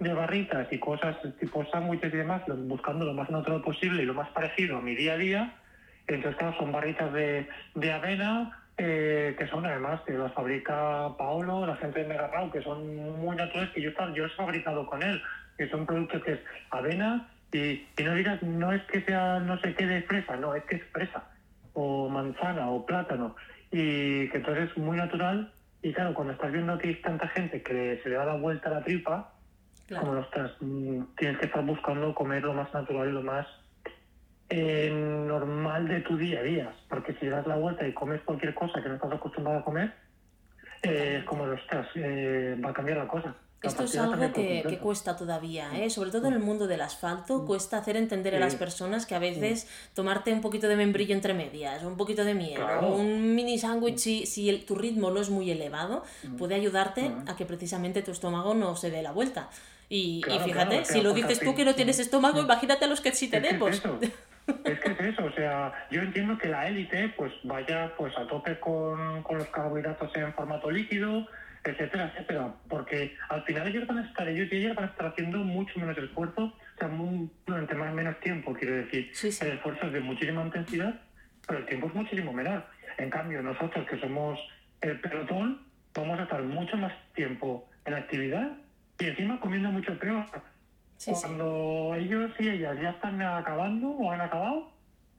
[0.00, 4.14] de barritas y cosas tipo sándwiches y demás, buscando lo más natural posible y lo
[4.14, 5.54] más parecido a mi día a día.
[6.06, 11.66] Entonces, claro, son barritas de, de avena, eh, que son además, que las fabrica Paolo,
[11.66, 15.20] la gente de Megarrao, que son muy naturales, que yo, yo he fabricado con él,
[15.56, 19.58] que son productos que es avena y, y no digas, no es que sea no
[19.60, 21.24] sé qué de fresa, no, es que es fresa,
[21.72, 23.34] o manzana, o plátano,
[23.72, 25.52] y que entonces es muy natural.
[25.82, 28.68] Y claro, cuando estás viendo que hay tanta gente que se le da la vuelta
[28.68, 29.32] a la tripa,
[29.88, 33.46] como no estás, mm, tienes que estar buscando comer lo más natural y lo más
[34.50, 36.72] eh, normal de tu día a día.
[36.88, 39.92] Porque si das la vuelta y comes cualquier cosa que no estás acostumbrado a comer,
[40.82, 43.34] eh, es como, ostras, eh, va a cambiar la cosa.
[43.60, 45.90] Esto es algo que, cuesta todavía, ¿eh?
[45.90, 49.18] sobre todo en el mundo del asfalto, cuesta hacer entender a las personas que a
[49.18, 53.98] veces tomarte un poquito de membrillo entre medias, un poquito de miel, un mini sándwich,
[53.98, 56.04] si, si el, tu ritmo no es muy elevado,
[56.38, 59.50] puede ayudarte a que precisamente tu estómago no se dé la vuelta.
[59.88, 63.28] Y, fíjate, si lo dices tú que no tienes estómago, imagínate a los que sí
[63.28, 63.70] tenemos.
[63.70, 63.82] Es
[64.64, 68.58] que es eso, o sea, yo entiendo que la élite pues vaya pues a tope
[68.58, 71.26] con, con los carbohidratos en formato líquido,
[71.64, 75.06] etcétera, etcétera, porque al final ellos van a estar, ellos y ellas van a estar
[75.06, 76.90] haciendo mucho menos esfuerzo, o sea,
[77.46, 80.94] durante más menos tiempo, quiero decir, el esfuerzo es de muchísima intensidad,
[81.46, 82.64] pero el tiempo es muchísimo menor.
[82.98, 84.38] En cambio, nosotros que somos
[84.80, 85.62] el pelotón,
[85.94, 88.52] vamos a estar mucho más tiempo en actividad
[88.98, 90.24] y encima comiendo mucho peor.
[91.04, 94.70] Cuando ellos y ellas ya están acabando o han acabado,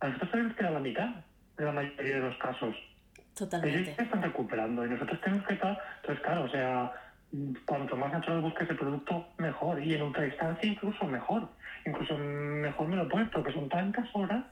[0.01, 1.09] a nosotros tenemos que dar la mitad
[1.57, 2.75] en la mayoría de los casos.
[3.33, 3.79] Totalmente.
[3.79, 5.79] Ellos están recuperando y nosotros tenemos que estar.
[6.01, 6.91] Entonces, claro, o sea,
[7.65, 9.81] cuanto más natural busques el producto, mejor.
[9.81, 11.47] Y en ultradistancia, incluso mejor.
[11.85, 14.43] Incluso mejor me lo pones, porque son tantas horas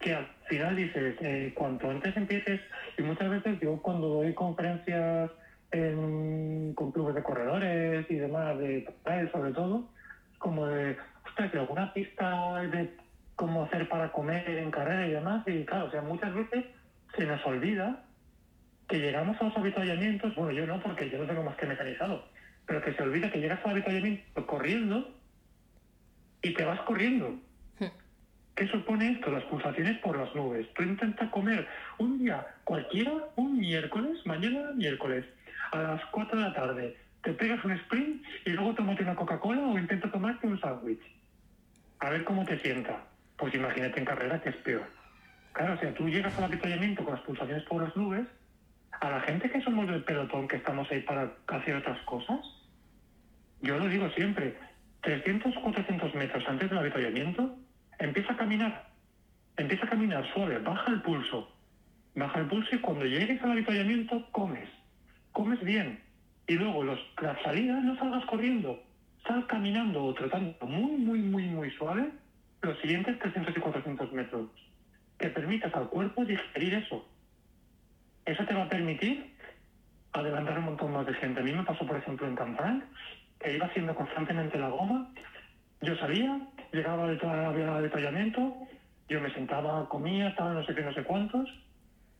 [0.00, 2.60] que al final dices, eh, cuanto antes empieces.
[2.96, 5.30] Y muchas veces yo, cuando doy conferencias
[5.70, 8.88] con clubes de corredores y demás, de
[9.30, 9.88] sobre todo,
[10.38, 10.96] como de,
[11.26, 12.90] ostras, que alguna pista de
[13.36, 15.46] cómo hacer para comer en carrera y demás.
[15.46, 16.64] Y claro, o sea, muchas veces
[17.16, 18.04] se nos olvida
[18.88, 22.24] que llegamos a los avituallamientos, bueno, yo no, porque yo no tengo más que mecanizado,
[22.66, 25.14] pero que se olvida que llegas al avituallamiento corriendo
[26.42, 27.38] y te vas corriendo.
[27.78, 27.92] Hmm.
[28.56, 29.30] ¿Qué supone esto?
[29.30, 30.66] Las pulsaciones por las nubes.
[30.74, 35.24] Tú intentas comer un día cualquiera, un miércoles, mañana miércoles,
[35.72, 36.96] a las 4 de la tarde,
[37.28, 41.02] te pegas un sprint y luego tomate una Coca-Cola o intenta tomarte un sándwich.
[41.98, 43.04] A ver cómo te sienta.
[43.36, 44.86] Pues imagínate en carrera que es peor.
[45.52, 48.26] Claro, o sea, tú llegas al avituallamiento con las pulsaciones por las nubes,
[48.98, 52.40] a la gente que somos del pelotón, que estamos ahí para hacer otras cosas,
[53.60, 54.56] yo lo digo siempre,
[55.02, 57.58] 300, 400 metros antes del avituallamiento,
[57.98, 58.88] empieza a caminar,
[59.58, 61.54] empieza a caminar suave, baja el pulso,
[62.14, 64.70] baja el pulso y cuando llegues al avituallamiento comes,
[65.32, 66.07] comes bien,
[66.48, 68.82] y luego los, las salidas no salgas corriendo,
[69.26, 72.10] sal caminando o tratando muy, muy, muy, muy suave
[72.62, 74.48] los siguientes 300 y 400 metros
[75.18, 77.06] que permitas al cuerpo digerir eso.
[78.24, 79.34] Eso te va a permitir
[80.12, 81.40] adelantar un montón más de gente.
[81.40, 82.84] A mí me pasó, por ejemplo, en Canfranc,
[83.40, 85.10] que iba haciendo constantemente la goma.
[85.82, 86.40] Yo salía,
[86.72, 88.56] llegaba al detallamiento,
[89.08, 91.48] yo me sentaba, comía, estaba no sé qué, no sé cuántos,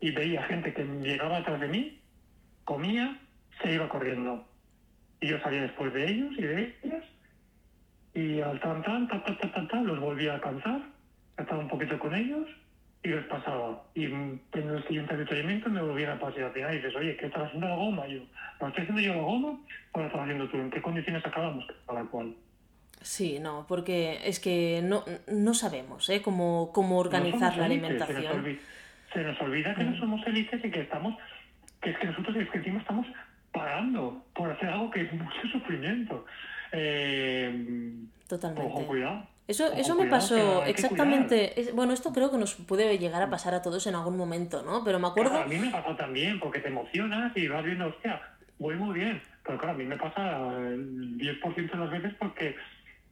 [0.01, 2.01] y veía gente que llegaba atrás de mí,
[2.65, 3.19] comía,
[3.63, 4.45] se iba corriendo.
[5.21, 7.05] Y yo salía después de ellos y de ellas,
[8.15, 10.81] y al tan, tan, tan, tan, tan, tan, los volvía a alcanzar,
[11.37, 12.49] estaba un poquito con ellos,
[13.03, 13.83] y les pasaba.
[13.95, 16.53] Y en el siguiente avituallamiento me volvían a pasar.
[16.57, 18.07] Y dices, oye, ¿qué estás haciendo la goma?
[18.07, 18.21] yo,
[18.61, 19.59] ¿no estoy haciendo yo la goma
[19.93, 20.57] o la estás haciendo tú?
[20.57, 22.35] ¿En qué condiciones acabamos cada cual?
[23.01, 26.21] Sí, no, porque es que no, no sabemos ¿eh?
[26.21, 28.59] cómo, cómo organizar la alimentación.
[29.13, 30.01] Se nos, olvida, que no mm.
[30.01, 31.15] somos élites y que estamos,
[31.81, 33.07] que es que nosotros es que encima estamos
[33.53, 36.25] pagando por hacer algo que es mucho sufrimiento.
[36.73, 37.95] Eh,
[38.29, 38.71] Totalmente.
[38.71, 39.27] Ojo, cuidado.
[39.47, 41.55] Eso, eso me pasó exactamente.
[41.73, 44.85] bueno, esto creo que nos puede llegar a pasar a todos en algún momento, ¿no?
[44.85, 45.39] Pero me acuerdo.
[45.39, 48.21] a mí me pasó también, porque te emocionas y vas viendo, hostia,
[48.59, 49.23] voy muy bien.
[49.45, 52.57] Pero claro, a mí me pasa el 10% de las veces porque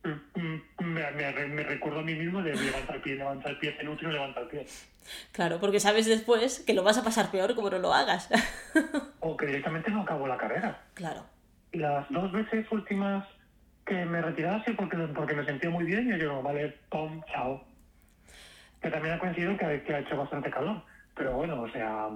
[0.09, 3.89] mm, me, me, recuerdo a mí mismo de levantar el pie, levantar el pie, el
[3.89, 4.67] último levantar el pie.
[5.33, 8.29] Claro, porque sabes después que lo vas a pasar peor como no lo hagas.
[9.21, 10.85] o que directamente no acabo la carrera.
[10.95, 11.25] Claro.
[11.73, 13.27] Las dos veces últimas
[13.85, 17.65] que me retirase porque, porque me sentía muy bien y yo, vale, pum, chao.
[18.81, 20.83] Que también ha coincidido que, ha hecho bastante calor.
[21.15, 22.09] Pero bueno, o sea,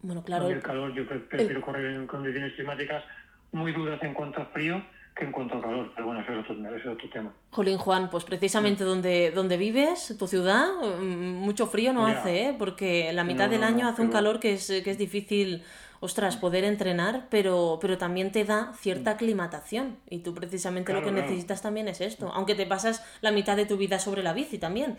[0.00, 0.48] bueno, claro.
[0.48, 3.04] El calor, yo prefiero correr en condiciones climáticas
[3.52, 4.82] muy duras en cuanto a frío
[5.18, 5.90] que en cuanto a calor.
[5.94, 7.32] Pero bueno, eso es otro, es otro tema.
[7.50, 12.56] Jolín Juan, pues precisamente donde, donde vives, tu ciudad, mm, mucho frío no hace, ¿eh?
[12.58, 15.62] Porque la mitad del año hace un calor que es, que es difícil
[16.00, 19.96] ostras, poder entrenar, pero, pero también te da cierta aclimatación.
[20.08, 23.66] Y tú precisamente lo que necesitas también es esto, aunque te pasas la mitad de
[23.66, 24.96] tu vida sobre la bici también.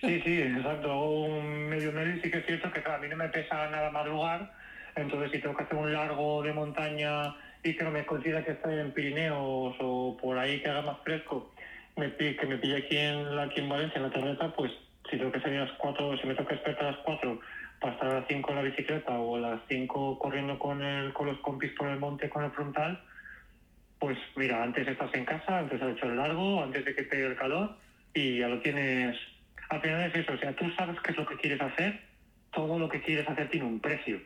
[0.00, 1.00] Sí, sí, exacto.
[1.00, 3.90] Un medio medio y sí que es cierto que a mí no me pesa nada
[3.90, 4.52] madrugar,
[4.96, 8.52] entonces si tengo que hacer un largo de montaña y que no me considera que
[8.52, 11.50] estoy en Pirineos o por ahí que haga más fresco,
[11.96, 14.70] me, que me pille aquí en, aquí en Valencia, en la terreta, pues
[15.10, 17.40] si tengo que salir a las 4, si me toca despertar a las 4
[17.80, 21.26] pasar a las 5 en la bicicleta o a las 5 corriendo con, el, con
[21.26, 23.02] los compis por el monte con el frontal,
[23.98, 27.26] pues mira, antes estás en casa, antes has hecho el largo, antes de que pegue
[27.26, 27.76] el calor
[28.12, 29.16] y ya lo tienes.
[29.70, 32.00] Al final es eso, o sea, tú sabes qué es lo que quieres hacer,
[32.52, 34.20] todo lo que quieres hacer tiene un precio.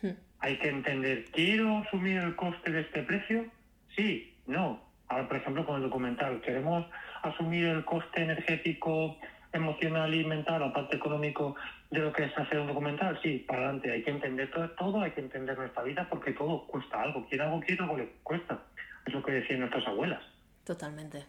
[0.00, 0.10] Hmm.
[0.42, 3.46] Hay que entender, ¿quiero asumir el coste de este precio?
[3.94, 4.82] Sí, no.
[5.08, 6.84] Ahora, por ejemplo, con el documental, ¿queremos
[7.22, 9.16] asumir el coste energético,
[9.52, 11.54] emocional y mental, aparte económico,
[11.92, 13.20] de lo que es hacer un documental?
[13.22, 13.92] Sí, para adelante.
[13.92, 17.24] Hay que entender todo, todo hay que entender nuestra vida porque todo cuesta algo.
[17.28, 18.58] Quiere algo, quiere algo, le cuesta.
[19.06, 20.24] Es lo que decían nuestras abuelas.
[20.64, 21.24] Totalmente.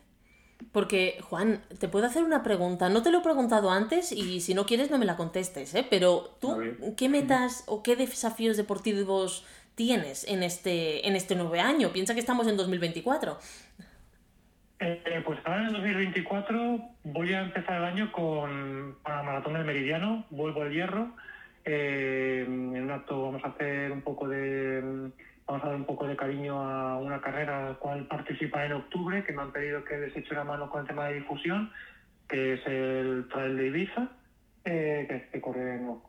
[0.72, 2.90] Porque, Juan, te puedo hacer una pregunta.
[2.90, 5.86] No te lo he preguntado antes y si no quieres no me la contestes, ¿eh?
[5.90, 6.58] Pero tú,
[6.98, 9.46] ¿qué metas o qué desafíos deportivos
[9.76, 11.92] tienes en este, en este nuevo año?
[11.92, 13.38] Piensa que estamos en 2024.
[14.80, 20.26] Eh, pues ahora en 2024 voy a empezar el año con la Maratón del Meridiano,
[20.30, 21.14] vuelvo al hierro.
[21.66, 25.12] Eh, en un acto vamos a hacer un poco de
[25.48, 29.24] vamos a dar un poco de cariño a una carrera la cual participa en octubre,
[29.24, 31.72] que me han pedido que les eche una mano con el tema de difusión,
[32.28, 34.08] que es el Trail de Ibiza,
[34.66, 36.00] eh, que, corre en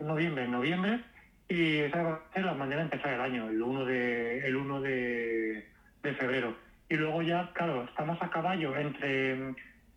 [0.00, 1.00] noviembre, noviembre,
[1.48, 4.56] y esa va a ser la manera de empezar el año, el 1 de, el
[4.56, 5.66] 1 de,
[6.18, 6.56] febrero.
[6.88, 9.54] Y luego ya, claro, estamos a caballo entre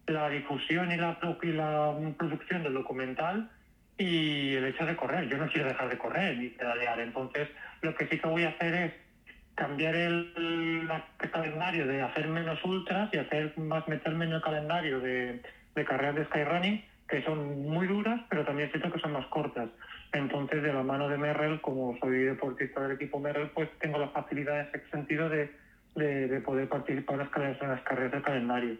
[0.08, 3.50] la difusión y la, y la producción del documental
[3.96, 5.28] y el hecho de correr.
[5.30, 7.48] Yo no quiero dejar de correr ni pedalear, entonces
[7.82, 8.94] lo que sí que voy a hacer es
[9.56, 10.88] cambiar el,
[11.32, 15.42] calendario de hacer menos ultras y hacer más meterme en el calendario de,
[15.86, 19.70] carreras de skyrunning que son muy duras, pero también siento que son más cortas.
[20.14, 24.10] Entonces, de la mano de Merrell, como soy deportista del equipo Merrell, pues tengo la
[24.10, 25.50] facilidad en ese sentido de,
[26.46, 28.76] poder participar en las, carreras, en las carreras de calendario.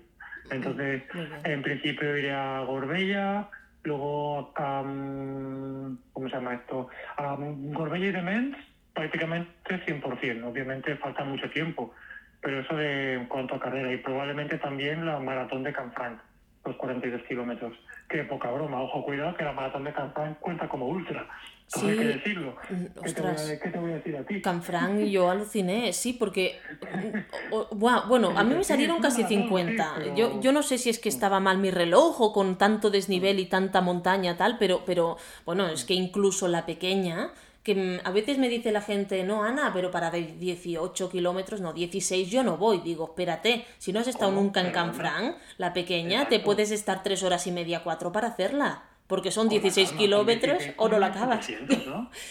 [0.52, 1.04] Entonces,
[1.44, 3.50] en principio iré a Gorbella,
[3.84, 6.90] luego a, ¿cómo se llama esto?
[7.18, 8.58] A Gorbella y Demens,
[9.00, 9.50] prácticamente
[9.86, 10.44] 100%.
[10.44, 11.94] Obviamente falta mucho tiempo,
[12.42, 16.20] pero eso de en cuanto a carrera y probablemente también la maratón de Canfranc,
[16.66, 17.74] los 42 kilómetros.
[18.10, 21.28] Qué poca broma, ojo, cuidado que la maratón de Canfranc cuenta como ultra.
[21.68, 22.56] Sí, hay que decirlo.
[22.70, 23.22] Mm, ¿Qué te,
[23.80, 24.42] voy a, decir a ti?
[24.42, 26.60] Canfranc, yo aluciné, sí, porque.
[27.76, 30.16] bueno, a mí me salieron casi 50.
[30.16, 33.40] Yo, yo no sé si es que estaba mal mi reloj o con tanto desnivel
[33.40, 37.30] y tanta montaña, tal, pero, pero bueno, es que incluso la pequeña
[37.64, 41.74] que mm, a veces me dice la gente, no, Ana, pero para 18 kilómetros, no,
[41.74, 42.80] 16 yo no voy.
[42.80, 47.24] Digo, espérate, si no has estado nunca en Canfrán, la pequeña, te puedes estar tres
[47.24, 48.84] horas y media, cuatro para hacerla.
[49.08, 51.52] Porque son 16 kilómetros o no la acabas.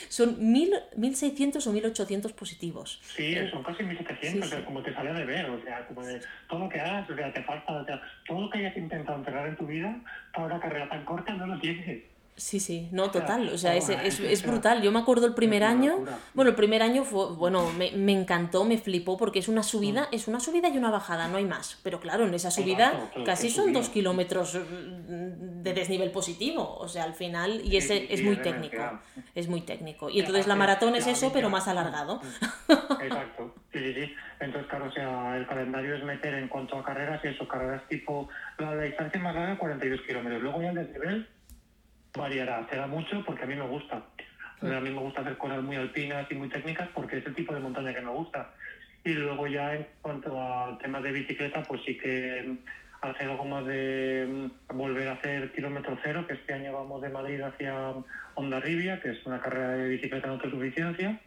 [0.08, 3.00] son 1.600 o 1.800 positivos.
[3.02, 5.50] Sí, son casi 1.700, como te sale de ver.
[5.50, 8.42] O sea, como de todo lo que hagas, o sea, te falta, o sea, todo
[8.42, 10.00] lo que hayas intentado entregar en tu vida
[10.32, 12.04] para una carrera tan corta no lo tienes.
[12.38, 14.80] Sí, sí, no, total, o sea, es, es, es, brutal.
[14.80, 18.64] Yo me acuerdo el primer año, bueno, el primer año fue, bueno, me, me encantó,
[18.64, 20.14] me flipó, porque es una subida, mm.
[20.14, 21.80] es una subida y una bajada, no hay más.
[21.82, 27.02] Pero claro, en esa subida casi son dos kilómetros mm, de desnivel positivo, o sea,
[27.02, 29.00] al final, y ese es muy técnico,
[29.34, 30.08] es muy técnico.
[30.08, 32.22] Y entonces la maratón es eso, pero más alargado.
[33.02, 34.14] Exacto, sí, sí, sí.
[34.38, 38.28] Entonces, claro, o sea, el calendario es meter en cuanto a carreras, eso, carreras tipo,
[38.58, 40.40] la, distancia más larga, 42 kilómetros.
[40.40, 41.28] Luego ya el desnivel
[42.14, 44.02] variará, será mucho porque a mí me gusta.
[44.60, 47.54] A mí me gusta hacer cosas muy alpinas y muy técnicas porque es el tipo
[47.54, 48.50] de montaña que me gusta.
[49.04, 52.56] Y luego ya en cuanto al tema de bicicleta, pues sí que
[53.00, 57.08] hacer algo más de mm, volver a hacer kilómetro cero, que este año vamos de
[57.08, 57.94] Madrid hacia
[58.34, 61.20] Ondarribia, que es una carrera de bicicleta en autosuficiencia,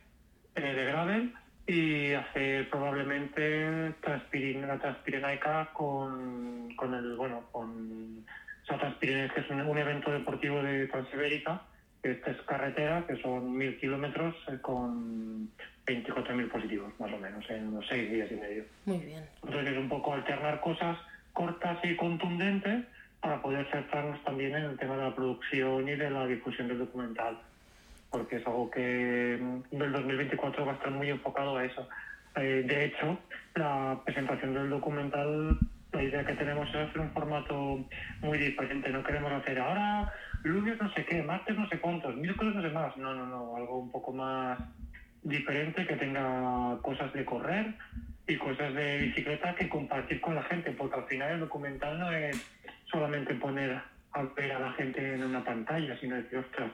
[0.56, 1.34] eh, de gravel,
[1.68, 8.26] y hacer probablemente la Transpirenaica con, con el, bueno, con
[9.00, 11.62] que es un, evento deportivo de Transibérica,
[12.02, 15.50] que esta es carretera, que son mil kilómetros eh, con
[15.86, 18.64] 24.000 positivos, más o menos, en unos seis días y medio.
[18.86, 19.24] Muy bien.
[19.44, 20.98] Entonces es un poco alternar cosas
[21.34, 22.86] cortas y contundentes
[23.20, 26.80] para poder centrarnos también en el tema de la producción y de la difusión del
[26.80, 27.38] documental,
[28.10, 31.88] porque es algo que mm, del 2024 va a estar muy enfocado a eso.
[32.36, 33.18] Eh, de hecho,
[33.56, 35.60] la presentación del documental
[35.92, 37.86] la idea que tenemos es hacer un formato
[38.22, 38.90] muy diferente.
[38.90, 40.12] No queremos hacer ahora
[40.44, 42.96] lunes no sé qué, martes no sé cuántos, miércoles no sé más.
[42.98, 44.60] No, no, no, algo un poco más
[45.24, 47.74] diferente que tenga cosas de correr
[48.28, 52.12] y cosas de bicicleta que compartir con la gente, porque al final el documental no
[52.12, 52.42] es
[52.86, 53.80] solamente poner
[54.14, 56.72] a ver a la gente en una pantalla, sino decir, ostras,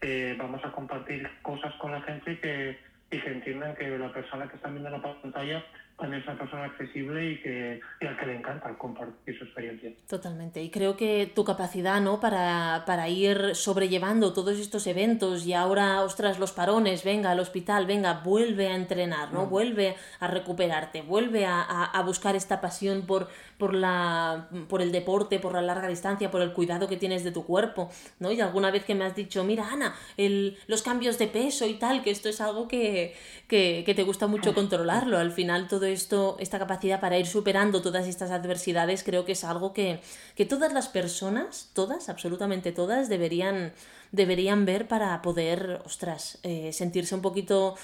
[0.00, 2.78] eh, vamos a compartir cosas con la gente que,
[3.10, 5.64] y que entiendan que la persona que está viendo la pantalla
[5.98, 9.92] también es una persona accesible y, que, y al que le encanta compartir su experiencia.
[10.06, 10.62] Totalmente.
[10.62, 12.20] Y creo que tu capacidad, ¿no?
[12.20, 17.86] Para, para ir sobrellevando todos estos eventos y ahora, ostras, los parones, venga al hospital,
[17.86, 19.46] venga, vuelve a entrenar, ¿no?
[19.46, 19.50] Mm.
[19.50, 25.38] Vuelve a recuperarte, vuelve a, a, buscar esta pasión por, por, la, por el deporte,
[25.38, 28.30] por la larga distancia, por el cuidado que tienes de tu cuerpo, ¿no?
[28.32, 31.74] Y alguna vez que me has dicho, mira, Ana, el, los cambios de peso y
[31.74, 33.14] tal, que esto es algo que,
[33.48, 35.16] que, que te gusta mucho controlarlo.
[35.16, 39.44] Al final todo esto, esta capacidad para ir superando todas estas adversidades, creo que es
[39.44, 40.00] algo que,
[40.48, 43.72] todas las personas, todas, absolutamente todas, deberían,
[44.12, 47.76] deberían ver para poder, ostras, eh, sentirse un poquito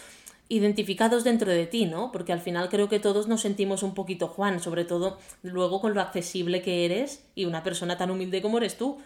[0.48, 2.12] identificados dentro de ti, ¿no?
[2.12, 5.94] Porque al final creo que todos nos sentimos un poquito Juan, sobre todo luego con
[5.94, 9.00] lo accesible que eres y una persona tan humilde como eres tú.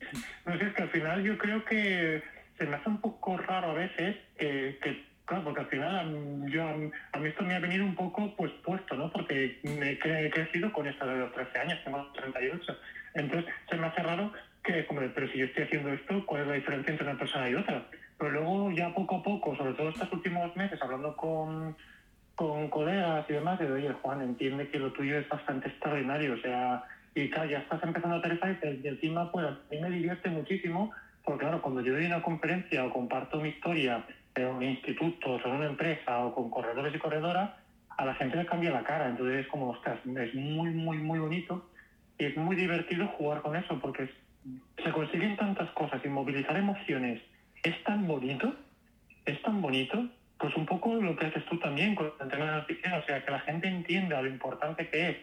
[0.00, 2.22] Sé, es que al final yo creo que
[2.56, 7.18] se me hace un poco raro a veces que Claro, porque al final yo, a
[7.18, 9.12] mí esto me ha venido un poco pues puesto, ¿no?
[9.12, 12.76] Porque me he crecido con esto de los 13 años, tengo 38.
[13.12, 14.32] Entonces se me hace raro
[14.64, 17.50] que, como, pero si yo estoy haciendo esto, ¿cuál es la diferencia entre una persona
[17.50, 17.84] y otra?
[18.16, 21.76] Pero luego ya poco a poco, sobre todo estos últimos meses, hablando con,
[22.34, 26.38] con colegas y demás, de oye, Juan, entiende que lo tuyo es bastante extraordinario, o
[26.38, 30.30] sea, y claro, ya estás empezando a aterrizar y, encima, pues a mí me divierte
[30.30, 30.90] muchísimo,
[31.22, 34.06] porque claro, cuando yo doy una conferencia o comparto mi historia
[34.38, 37.50] en un instituto, o en una empresa o con corredores y corredoras,
[37.96, 39.08] a la gente le cambia la cara.
[39.08, 41.68] Entonces es como, ostras, es muy, muy, muy bonito
[42.18, 44.08] y es muy divertido jugar con eso porque
[44.82, 47.20] se consiguen tantas cosas y movilizar emociones
[47.62, 48.54] es tan bonito,
[49.24, 50.06] es tan bonito,
[50.38, 53.04] pues un poco lo que haces tú también con el tema de la piscina, o
[53.04, 55.16] sea, que la gente entienda lo importante que es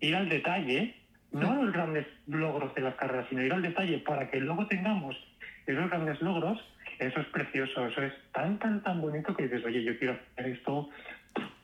[0.00, 0.94] ir al detalle,
[1.32, 4.66] no a los grandes logros de las carreras, sino ir al detalle para que luego
[4.66, 5.16] tengamos
[5.66, 6.58] esos grandes logros
[6.98, 10.52] eso es precioso, eso es tan, tan, tan bonito que dices, oye, yo quiero hacer
[10.52, 10.88] esto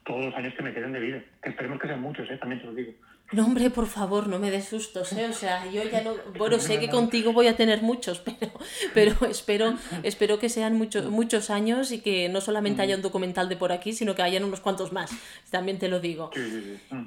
[0.05, 1.23] todos los años que me queden de vida.
[1.43, 2.37] Que esperemos que sean muchos, ¿eh?
[2.37, 2.93] también te lo digo.
[3.33, 5.27] No, hombre, por favor, no me des sustos, ¿eh?
[5.29, 6.13] O sea, yo ya no...
[6.39, 8.53] Bueno, sé que contigo voy a tener muchos, pero,
[8.93, 13.49] pero espero, espero que sean muchos muchos años y que no solamente haya un documental
[13.49, 15.11] de por aquí, sino que hayan unos cuantos más.
[15.51, 16.31] También te lo digo.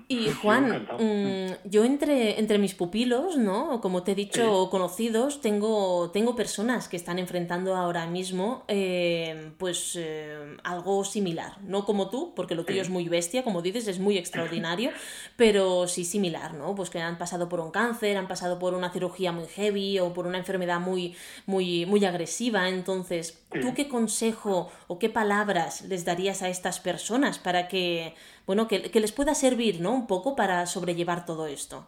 [0.07, 3.80] Y Juan, mm, yo entre, entre mis pupilos, ¿no?
[3.80, 9.93] Como te he dicho, conocidos, tengo, tengo personas que están enfrentando ahora mismo, eh, pues,
[9.95, 11.61] eh, algo similar.
[11.61, 14.91] No como tú, porque lo tuyo es muy bestia, como dices, es muy extraordinario,
[15.36, 16.74] pero sí similar, ¿no?
[16.74, 20.14] Pues que han pasado por un cáncer, han pasado por una cirugía muy heavy o
[20.14, 22.68] por una enfermedad muy, muy, muy agresiva.
[22.70, 28.68] Entonces, ¿tú qué consejo o qué palabras les darías a estas personas para que, bueno,
[28.68, 29.93] que, les pueda servir, ¿no?
[29.93, 31.88] Un poco para sobrellevar todo esto.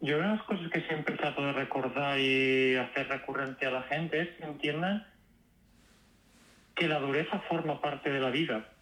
[0.00, 3.82] Yo una de las cosas que siempre trato de recordar y hacer recurrente a la
[3.84, 5.06] gente es que entiendan
[6.74, 8.75] que la dureza forma parte de la vida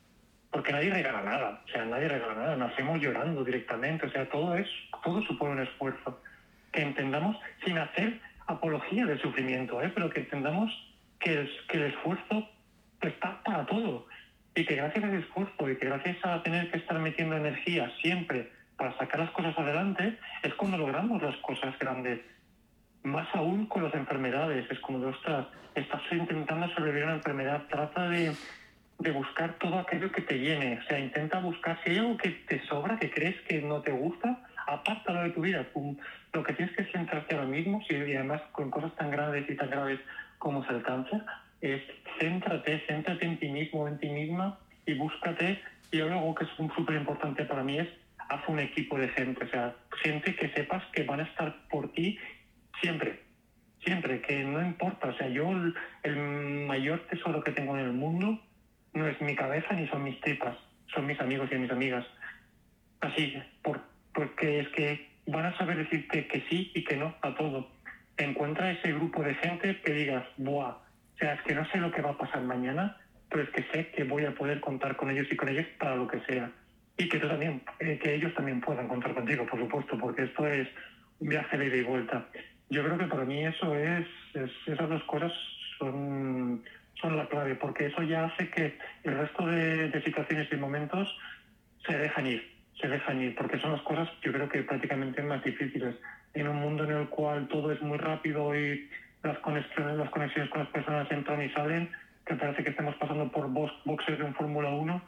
[0.55, 4.55] porque nadie regala nada, o sea, nadie regala nada, nacemos llorando directamente, o sea, todo
[4.55, 4.69] es,
[5.03, 6.23] todo supone un esfuerzo.
[6.71, 9.91] Que entendamos, sin hacer apología del sufrimiento, ¿eh?
[9.93, 10.71] pero que entendamos
[11.19, 12.49] que el, que el esfuerzo
[13.01, 14.07] está para todo
[14.55, 18.53] y que gracias al esfuerzo y que gracias a tener que estar metiendo energía siempre
[18.77, 22.21] para sacar las cosas adelante, es cuando logramos las cosas grandes.
[23.03, 28.09] Más aún con las enfermedades, es como, ostras, estás intentando sobrevivir a una enfermedad, trata
[28.09, 28.33] de
[28.99, 30.79] de buscar todo aquello que te llene.
[30.79, 33.93] O sea, intenta buscar, si hay algo que te sobra, que crees que no te
[33.93, 35.67] gusta, apártalo de tu vida.
[36.33, 39.71] Lo que tienes que centrarte ahora mismo, y además con cosas tan grandes y tan
[39.71, 40.01] graves
[40.39, 41.23] como es el cáncer,
[41.61, 41.83] es
[42.19, 45.61] céntrate, céntrate en ti mismo, en ti misma y búscate.
[45.91, 47.89] Y algo que es súper importante para mí es
[48.29, 51.93] haz un equipo de gente, o sea, gente que sepas que van a estar por
[51.93, 52.19] ti
[52.81, 53.21] siempre,
[53.81, 55.09] siempre, que no importa.
[55.09, 55.51] O sea, yo
[56.03, 56.17] el
[56.67, 58.41] mayor tesoro que tengo en el mundo
[58.95, 60.57] no es mi cabeza ni son mis tripas,
[60.95, 62.07] son mis amigos y mis amigas.
[63.01, 63.81] Así, por,
[64.15, 67.69] porque es que van a saber decirte que sí y que no a todo.
[68.17, 70.77] Encuentra ese grupo de gente que digas, ¡buah!
[71.15, 72.97] O sea, es que no sé lo que va a pasar mañana,
[73.29, 75.97] pero es que sé que voy a poder contar con ellos y con ellos para
[75.97, 76.51] lo que sea.
[76.97, 80.47] Y que tú también, eh, que ellos también puedan contar contigo, por supuesto, porque esto
[80.47, 80.69] es
[81.19, 82.27] un viaje de ida y vuelta.
[82.71, 84.07] Yo creo que para mí eso es
[84.67, 85.33] esas dos cosas
[85.79, 86.63] son
[87.01, 91.09] son la clave, porque eso ya hace que el resto de, situaciones y momentos
[91.87, 95.43] se dejan ir, se dejan ir, porque son las cosas yo creo que prácticamente más
[95.45, 95.97] difíciles.
[96.35, 98.89] En un mundo en el cual todo es muy rápido y
[99.23, 101.91] las conexiones, las conexiones con las personas entran y salen,
[102.27, 105.03] que parece que estemos pasando por boxes de un Fórmula 1,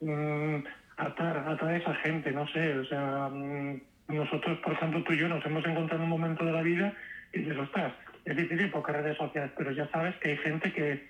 [0.00, 0.64] mmm,
[0.96, 5.18] atar, atar a esa gente, no sé, o sea, mm, nosotros, por ejemplo, tú y
[5.18, 6.92] yo nos hemos encontrado en un momento de la vida
[7.32, 7.92] y dices, ostras,
[8.24, 11.08] es difícil por redes sociales, pero ya sabes que hay gente que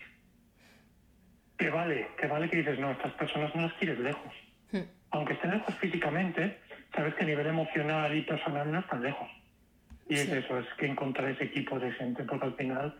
[1.58, 4.32] que vale, que vale que dices, no, estas personas no las quieres lejos.
[4.70, 4.82] Hmm.
[5.10, 6.58] Aunque estés lejos físicamente,
[6.94, 9.28] sabes que a nivel emocional y personal no estás lejos.
[10.08, 12.94] Y es eso, es que encontrar ese equipo de gente, porque al final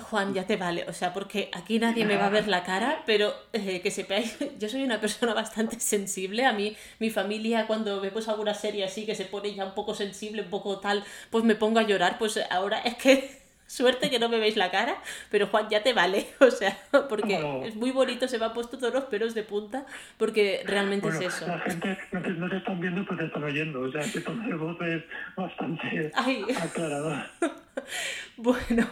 [0.00, 3.02] Juan, ya te vale, o sea, porque aquí nadie me va a ver la cara,
[3.06, 8.00] pero eh, que sepáis, yo soy una persona bastante sensible, a mí mi familia cuando
[8.00, 11.44] vemos alguna serie así que se pone ya un poco sensible, un poco tal, pues
[11.44, 14.96] me pongo a llorar, pues ahora es que Suerte que no me veis la cara,
[15.30, 16.74] pero Juan ya te vale, o sea,
[17.10, 19.84] porque es muy bonito, se me han puesto todos los pelos de punta,
[20.16, 21.46] porque realmente es eso.
[21.46, 21.98] La gente
[22.38, 25.04] no te, están viendo, pero te están oyendo, o sea, que de voz es
[25.36, 27.18] bastante aclarador.
[28.36, 28.86] bueno,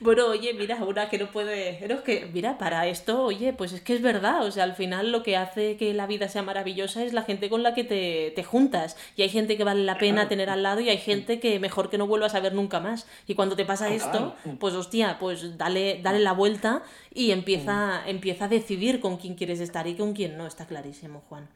[0.00, 3.80] bueno, oye, mira, una que no puede, pero que, mira, para esto, oye, pues es
[3.80, 7.04] que es verdad, o sea, al final lo que hace que la vida sea maravillosa
[7.04, 9.98] es la gente con la que te, te juntas, y hay gente que vale la
[9.98, 12.80] pena tener al lado y hay gente que mejor que no vuelvas a ver nunca
[12.80, 16.82] más, y cuando te pasa esto, pues hostia, pues dale, dale la vuelta
[17.12, 21.20] y empieza, empieza a decidir con quién quieres estar y con quién no, está clarísimo,
[21.28, 21.48] Juan.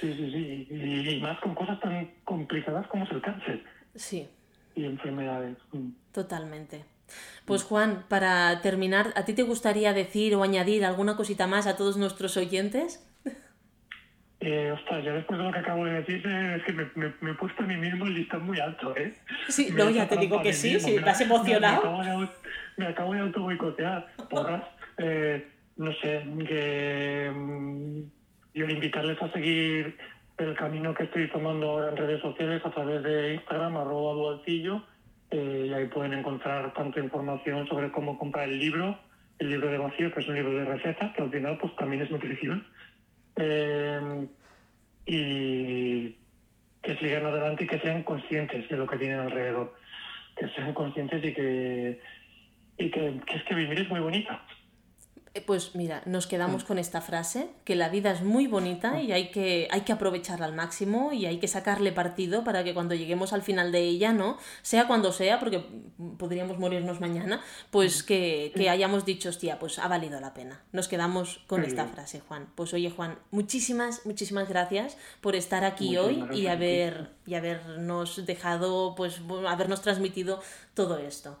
[0.00, 3.62] Sí, sí, sí, y, más con cosas tan complicadas como es el cáncer.
[3.94, 4.28] Sí.
[4.74, 5.56] Y enfermedades.
[5.72, 5.90] Mm.
[6.12, 6.84] Totalmente.
[7.44, 11.76] Pues Juan, para terminar, ¿a ti te gustaría decir o añadir alguna cosita más a
[11.76, 13.06] todos nuestros oyentes?
[14.44, 17.30] Eh, ostras, ya después de lo que acabo de decir, eh, es que me, me,
[17.30, 19.14] he puesto a mí mismo el listón muy alto, ¿eh?
[19.46, 22.28] Sí, no, ya te digo que sí, sí, estás emocionado.
[22.76, 24.64] Me, acabo de, auto boicotear, porras.
[24.98, 25.46] Eh,
[25.76, 28.00] no sé, que mm,
[28.54, 29.96] yo invitarles a seguir
[30.38, 34.82] el camino que estoy tomando ahora en redes sociales a través de Instagram, arroba dualcillo,
[35.30, 38.98] eh, y ahí pueden encontrar tanta información sobre cómo comprar el libro,
[39.38, 42.02] el libro de vacío, que es un libro de recetas, que al final pues también
[42.02, 42.66] es nutrición.
[43.36, 44.26] Eh,
[45.06, 46.16] y
[46.82, 49.74] que sigan adelante y que sean conscientes de lo que tienen alrededor.
[50.36, 52.00] Que sean conscientes y que,
[52.78, 54.32] y que, que es que vivir es muy bonito.
[55.34, 56.66] Eh, pues mira, nos quedamos mm.
[56.66, 60.44] con esta frase, que la vida es muy bonita y hay que, hay que aprovecharla
[60.44, 64.12] al máximo y hay que sacarle partido para que cuando lleguemos al final de ella,
[64.12, 64.36] ¿no?
[64.60, 65.64] Sea cuando sea, porque
[66.18, 68.06] podríamos morirnos mañana, pues mm.
[68.06, 70.62] que, que hayamos dicho, hostia, pues ha valido la pena.
[70.72, 72.48] Nos quedamos con esta frase, Juan.
[72.54, 78.94] Pues oye, Juan, muchísimas, muchísimas gracias por estar aquí hoy y haber, y habernos dejado,
[78.94, 80.42] pues habernos transmitido
[80.74, 81.38] todo esto.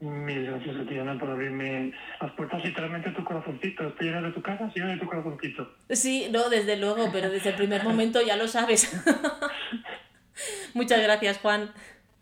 [0.00, 3.86] Mil gracias a ti, Ana, por abrirme las puertas literalmente a tu corazoncito.
[3.86, 5.70] Estoy llena de tu casa, llena de tu corazoncito.
[5.90, 8.90] Sí, no, desde luego, pero desde el primer momento ya lo sabes.
[10.74, 11.70] Muchas gracias, Juan.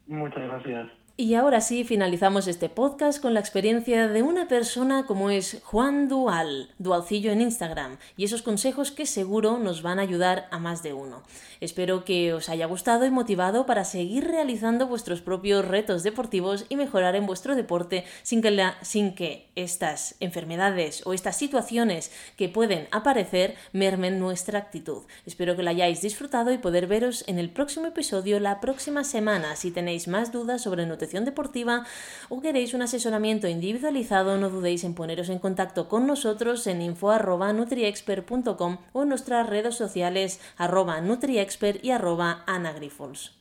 [0.09, 0.89] Muchas gracias.
[1.21, 6.07] Y ahora sí, finalizamos este podcast con la experiencia de una persona como es Juan
[6.07, 10.85] Dual, Dualcillo en Instagram, y esos consejos que seguro nos van a ayudar a más
[10.85, 11.25] de uno.
[11.61, 16.77] Espero que os haya gustado y motivado para seguir realizando vuestros propios retos deportivos y
[16.77, 24.21] mejorar en vuestro deporte sin que, estas enfermedades o estas situaciones que pueden aparecer mermen
[24.21, 25.03] nuestra actitud.
[25.27, 29.57] Espero que la hayáis disfrutado y poder veros en el próximo episodio la próxima semana.
[29.57, 31.87] Si tenéis más dudas sobre deportiva
[32.29, 38.79] o queréis un asesoramiento individualizado, no dudéis en poneros en contacto con nosotros en info.nutriexpert.com
[38.93, 43.39] o en nuestras redes sociales arroba nutriexpert y arroba anagrifols.